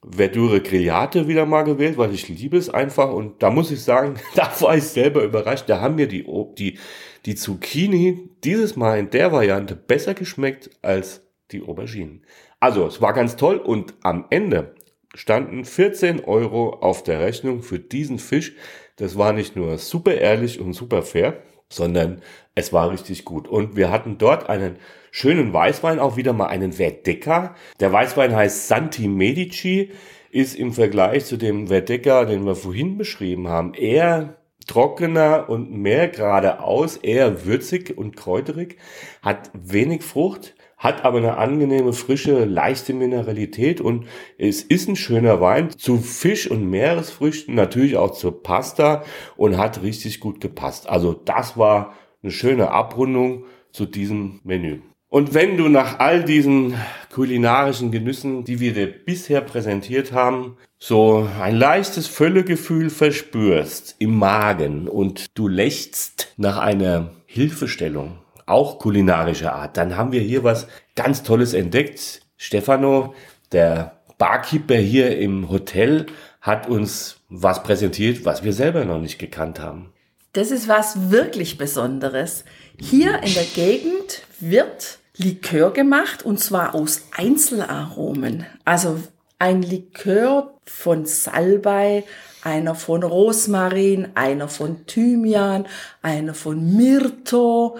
Verdure 0.09 0.61
Grillate 0.61 1.29
wieder 1.29 1.47
mal 1.47 1.63
gewählt, 1.63 1.97
weil 1.97 2.13
ich 2.13 2.29
liebe 2.29 2.57
es 2.57 2.69
einfach. 2.69 3.13
Und 3.13 3.43
da 3.43 3.51
muss 3.51 3.71
ich 3.71 3.83
sagen, 3.83 4.17
da 4.35 4.51
war 4.61 4.77
ich 4.77 4.85
selber 4.85 5.23
überrascht. 5.23 5.65
Da 5.69 5.81
haben 5.81 5.95
mir 5.95 6.09
die, 6.09 6.27
die, 6.59 6.79
die 7.27 7.35
Zucchini 7.35 8.31
dieses 8.45 8.77
Mal 8.77 8.99
in 8.99 9.11
der 9.11 9.33
Variante 9.33 9.77
besser 9.77 10.15
geschmeckt 10.15 10.71
als 10.83 11.23
die 11.51 11.63
Auberginen. 11.63 12.25
Also, 12.61 12.87
es 12.87 13.01
war 13.01 13.13
ganz 13.13 13.37
toll 13.37 13.57
und 13.57 13.95
am 14.03 14.27
Ende 14.31 14.75
standen 15.15 15.65
14 15.65 16.25
Euro 16.25 16.71
auf 16.71 17.03
der 17.03 17.21
Rechnung 17.21 17.63
für 17.63 17.79
diesen 17.79 18.19
Fisch. 18.19 18.55
Das 18.97 19.19
war 19.19 19.33
nicht 19.33 19.57
nur 19.57 19.79
super 19.79 20.15
ehrlich 20.15 20.61
und 20.61 20.73
super 20.73 21.03
fair, 21.03 21.43
sondern 21.69 22.23
es 22.55 22.73
war 22.73 22.91
richtig 22.91 23.25
gut. 23.25 23.49
Und 23.49 23.77
wir 23.77 23.91
hatten 23.91 24.19
dort 24.19 24.49
einen 24.49 24.77
schönen 25.11 25.53
Weißwein, 25.53 25.99
auch 25.99 26.17
wieder 26.17 26.33
mal 26.33 26.47
einen 26.47 26.73
Verdeca. 26.73 27.55
Der 27.81 27.93
Weißwein 27.93 28.35
heißt 28.35 28.69
Santi 28.69 29.09
Medici, 29.09 29.91
ist 30.31 30.55
im 30.55 30.73
Vergleich 30.73 31.27
zu 31.27 31.37
dem 31.37 31.69
Verdeca, 31.69 32.25
den 32.25 32.47
wir 32.47 32.57
vorhin 32.57 32.97
beschrieben 32.97 33.49
haben, 33.49 33.75
eher 33.75 34.42
trockener 34.67 35.49
und 35.49 35.71
mehr 35.73 36.09
geradeaus, 36.09 36.97
eher 36.97 37.45
würzig 37.45 37.97
und 37.97 38.17
kräuterig, 38.17 38.77
hat 39.23 39.51
wenig 39.55 40.03
Frucht, 40.03 40.55
hat 40.77 41.05
aber 41.05 41.19
eine 41.19 41.37
angenehme, 41.37 41.93
frische, 41.93 42.45
leichte 42.45 42.93
Mineralität 42.93 43.81
und 43.81 44.07
es 44.37 44.63
ist 44.63 44.89
ein 44.89 44.97
schöner 44.97 45.41
Wein 45.41 45.71
zu 45.71 45.99
Fisch 45.99 46.51
und 46.51 46.69
Meeresfrüchten, 46.69 47.55
natürlich 47.55 47.97
auch 47.97 48.13
zur 48.13 48.43
Pasta 48.43 49.05
und 49.37 49.59
hat 49.59 49.83
richtig 49.83 50.19
gut 50.19 50.41
gepasst. 50.41 50.89
Also 50.89 51.13
das 51.13 51.57
war 51.57 51.95
eine 52.23 52.33
schöne 52.33 52.71
Abrundung 52.71 53.45
zu 53.71 53.87
diesem 53.87 54.41
Menü. 54.45 54.81
Und 55.13 55.35
wenn 55.35 55.59
du 55.59 55.69
nach 55.69 55.99
all 55.99 56.25
diesen 56.25 56.75
kulinarischen 57.13 57.91
Genüssen, 57.91 58.45
die 58.45 58.61
wir 58.61 58.73
dir 58.73 58.87
bisher 58.87 59.43
präsentiert 59.43 60.13
haben, 60.13 60.57
so 60.79 61.29
ein 61.39 61.55
leichtes 61.55 62.07
Völlegefühl 62.07 62.89
verspürst 62.89 63.97
im 63.99 64.17
Magen 64.17 64.89
und 64.89 65.37
du 65.37 65.49
lächst 65.49 66.29
nach 66.39 66.57
einer 66.57 67.11
Hilfestellung, 67.27 68.21
auch 68.47 68.79
kulinarischer 68.79 69.55
Art, 69.55 69.77
dann 69.77 69.99
haben 69.99 70.13
wir 70.13 70.23
hier 70.23 70.45
was 70.45 70.67
ganz 70.97 71.23
Tolles 71.23 71.53
entdeckt. 71.53 72.23
Stefano, 72.39 73.15
der 73.53 74.01
Barkeeper 74.17 74.77
hier 74.77 75.19
im 75.19 75.51
Hotel, 75.51 76.07
hat 76.41 76.71
uns 76.71 77.19
was 77.29 77.63
präsentiert, 77.63 78.25
was 78.25 78.45
wir 78.45 78.55
selber 78.55 78.87
noch 78.87 78.99
nicht 78.99 79.19
gekannt 79.19 79.61
haben. 79.61 79.93
Das 80.33 80.51
ist 80.51 80.69
was 80.69 81.11
wirklich 81.11 81.59
Besonderes. 81.59 82.47
Hier 82.81 83.23
in 83.23 83.35
der 83.35 83.45
Gegend 83.45 84.23
wird 84.41 85.01
Likör 85.23 85.73
gemacht 85.73 86.25
und 86.25 86.39
zwar 86.39 86.75
aus 86.75 87.03
Einzelaromen. 87.17 88.47
Also 88.65 89.01
ein 89.39 89.63
Likör 89.63 90.55
von 90.65 91.07
Salbei, 91.07 92.05
einer 92.43 92.75
von 92.75 93.03
Rosmarin, 93.03 94.09
einer 94.15 94.49
von 94.49 94.87
Thymian, 94.87 95.67
einer 96.03 96.35
von 96.35 96.77
Myrto, 96.77 97.79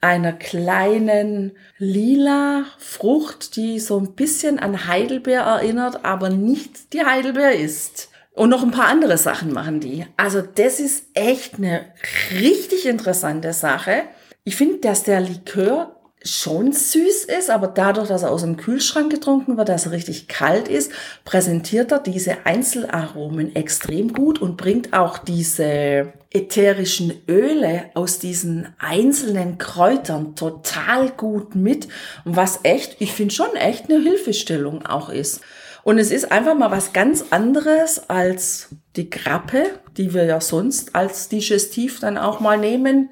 einer 0.00 0.32
kleinen 0.32 1.52
lila 1.78 2.64
Frucht, 2.78 3.56
die 3.56 3.78
so 3.78 3.98
ein 3.98 4.12
bisschen 4.14 4.58
an 4.58 4.86
Heidelbeer 4.86 5.42
erinnert, 5.42 6.04
aber 6.04 6.28
nicht 6.28 6.92
die 6.92 7.04
Heidelbeer 7.04 7.54
ist. 7.54 8.08
Und 8.34 8.50
noch 8.50 8.62
ein 8.62 8.70
paar 8.70 8.88
andere 8.88 9.18
Sachen 9.18 9.52
machen 9.52 9.80
die. 9.80 10.06
Also 10.16 10.42
das 10.42 10.80
ist 10.80 11.04
echt 11.14 11.56
eine 11.56 11.84
richtig 12.32 12.86
interessante 12.86 13.52
Sache. 13.52 14.04
Ich 14.44 14.56
finde, 14.56 14.78
dass 14.78 15.04
der 15.04 15.20
Likör 15.20 16.01
schon 16.24 16.72
süß 16.72 17.24
ist, 17.24 17.50
aber 17.50 17.66
dadurch, 17.68 18.08
dass 18.08 18.22
er 18.22 18.30
aus 18.30 18.42
dem 18.42 18.56
Kühlschrank 18.56 19.10
getrunken 19.10 19.56
wird, 19.56 19.68
dass 19.68 19.86
er 19.86 19.92
richtig 19.92 20.28
kalt 20.28 20.68
ist, 20.68 20.92
präsentiert 21.24 21.92
er 21.92 21.98
diese 21.98 22.46
Einzelaromen 22.46 23.54
extrem 23.56 24.12
gut 24.12 24.40
und 24.40 24.56
bringt 24.56 24.92
auch 24.92 25.18
diese 25.18 26.12
ätherischen 26.30 27.12
Öle 27.28 27.90
aus 27.94 28.18
diesen 28.18 28.68
einzelnen 28.78 29.58
Kräutern 29.58 30.34
total 30.34 31.10
gut 31.10 31.54
mit. 31.54 31.88
Was 32.24 32.60
echt, 32.62 32.96
ich 33.00 33.12
finde 33.12 33.34
schon 33.34 33.54
echt 33.56 33.90
eine 33.90 34.00
Hilfestellung 34.00 34.86
auch 34.86 35.08
ist. 35.08 35.40
Und 35.84 35.98
es 35.98 36.10
ist 36.10 36.30
einfach 36.30 36.54
mal 36.54 36.70
was 36.70 36.92
ganz 36.92 37.26
anderes 37.30 38.08
als 38.08 38.68
die 38.96 39.10
Grappe, 39.10 39.64
die 39.96 40.14
wir 40.14 40.24
ja 40.24 40.40
sonst 40.40 40.94
als 40.94 41.28
Digestiv 41.28 41.98
dann 42.00 42.18
auch 42.18 42.40
mal 42.40 42.56
nehmen. 42.56 43.10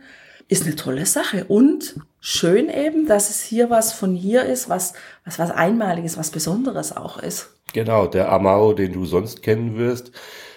Ist 0.48 0.66
eine 0.66 0.76
tolle 0.76 1.06
Sache. 1.06 1.44
Und 1.46 1.96
schön 2.20 2.68
eben, 2.68 3.06
dass 3.06 3.30
es 3.30 3.42
hier 3.42 3.70
was 3.70 3.92
von 3.92 4.14
hier 4.14 4.44
ist, 4.44 4.68
was, 4.68 4.92
was, 5.24 5.38
was 5.38 5.50
Einmaliges, 5.50 6.16
was 6.16 6.30
Besonderes 6.30 6.96
auch 6.96 7.18
ist. 7.18 7.50
Genau, 7.72 8.06
der 8.06 8.30
Amaro, 8.30 8.72
den 8.72 8.92
du 8.92 9.04
sonst 9.04 9.42
kennen 9.42 9.76
wirst. 9.76 10.12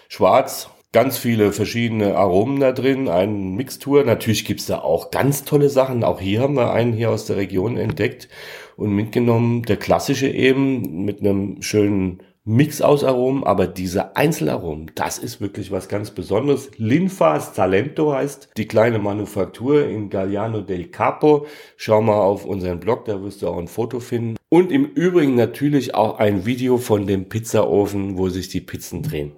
Schwarz, 0.09 0.69
ganz 0.91 1.17
viele 1.17 1.51
verschiedene 1.51 2.15
Aromen 2.15 2.59
da 2.59 2.71
drin, 2.71 3.07
eine 3.07 3.31
Mixtur. 3.31 4.03
Natürlich 4.03 4.45
gibt's 4.45 4.65
da 4.65 4.79
auch 4.79 5.11
ganz 5.11 5.43
tolle 5.43 5.69
Sachen. 5.69 6.03
Auch 6.03 6.19
hier 6.19 6.41
haben 6.41 6.55
wir 6.55 6.71
einen 6.71 6.93
hier 6.93 7.09
aus 7.09 7.25
der 7.25 7.37
Region 7.37 7.77
entdeckt 7.77 8.29
und 8.75 8.91
mitgenommen. 8.91 9.63
Der 9.63 9.77
klassische 9.77 10.27
eben 10.27 11.05
mit 11.05 11.19
einem 11.19 11.61
schönen 11.61 12.21
Mix 12.45 12.81
aus 12.81 13.05
Aromen, 13.05 13.45
aber 13.45 13.67
diese 13.67 14.17
Einzelaromen, 14.17 14.91
das 14.95 15.17
ist 15.17 15.39
wirklich 15.39 15.71
was 15.71 15.87
ganz 15.87 16.11
Besonderes. 16.11 16.71
Linfas 16.75 17.53
Talento 17.53 18.11
heißt 18.13 18.49
die 18.57 18.67
kleine 18.67 18.99
Manufaktur 18.99 19.87
in 19.87 20.09
Galliano 20.09 20.59
del 20.59 20.87
Capo. 20.87 21.47
Schau 21.77 22.01
mal 22.01 22.19
auf 22.19 22.43
unseren 22.43 22.81
Blog, 22.81 23.05
da 23.05 23.23
wirst 23.23 23.41
du 23.41 23.47
auch 23.47 23.57
ein 23.57 23.69
Foto 23.69 24.01
finden. 24.01 24.35
Und 24.49 24.73
im 24.73 24.83
Übrigen 24.83 25.35
natürlich 25.35 25.95
auch 25.95 26.19
ein 26.19 26.45
Video 26.45 26.77
von 26.77 27.07
dem 27.07 27.29
Pizzaofen, 27.29 28.17
wo 28.17 28.27
sich 28.27 28.49
die 28.49 28.59
Pizzen 28.59 29.03
drehen. 29.03 29.31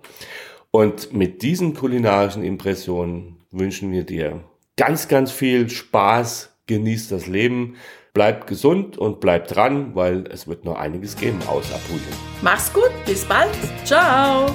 Und 0.72 1.14
mit 1.14 1.44
diesen 1.44 1.76
kulinarischen 1.76 2.44
Impressionen 2.44 3.38
wünschen 3.52 3.92
wir 3.92 4.04
dir 4.04 4.44
ganz, 4.78 5.08
ganz 5.08 5.32
viel 5.32 5.70
Spaß, 5.70 6.58
genieß 6.66 7.10
das 7.10 7.28
Leben. 7.28 7.76
Bleibt 8.16 8.48
gesund 8.48 8.98
und 8.98 9.20
bleibt 9.20 9.54
dran, 9.54 9.94
weil 9.94 10.24
es 10.32 10.48
wird 10.48 10.64
noch 10.64 10.78
einiges 10.78 11.18
geben 11.18 11.38
aus 11.48 11.66
Apulien. 11.74 12.08
Mach's 12.42 12.72
gut, 12.72 12.92
bis 13.06 13.26
bald. 13.26 13.50
Ciao. 13.84 14.46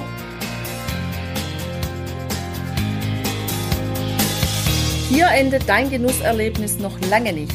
Hier 5.09 5.27
endet 5.27 5.69
dein 5.69 5.91
Genusserlebnis 5.91 6.79
noch 6.79 6.99
lange 7.11 7.33
nicht. 7.33 7.53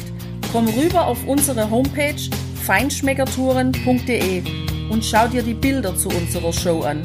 Komm 0.53 0.69
rüber 0.69 1.07
auf 1.07 1.27
unsere 1.27 1.69
Homepage 1.69 2.15
feinschmeckertouren.de 2.63 4.43
und 4.89 5.03
schau 5.03 5.27
dir 5.27 5.43
die 5.43 5.55
Bilder 5.55 5.93
zu 5.93 6.07
unserer 6.07 6.53
Show 6.53 6.83
an. 6.83 7.03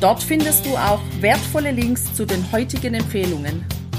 Dort 0.00 0.22
findest 0.22 0.64
du 0.64 0.70
auch 0.70 1.02
wertvolle 1.20 1.72
Links 1.72 2.14
zu 2.14 2.24
den 2.24 2.50
heutigen 2.50 2.94
Empfehlungen. 2.94 3.66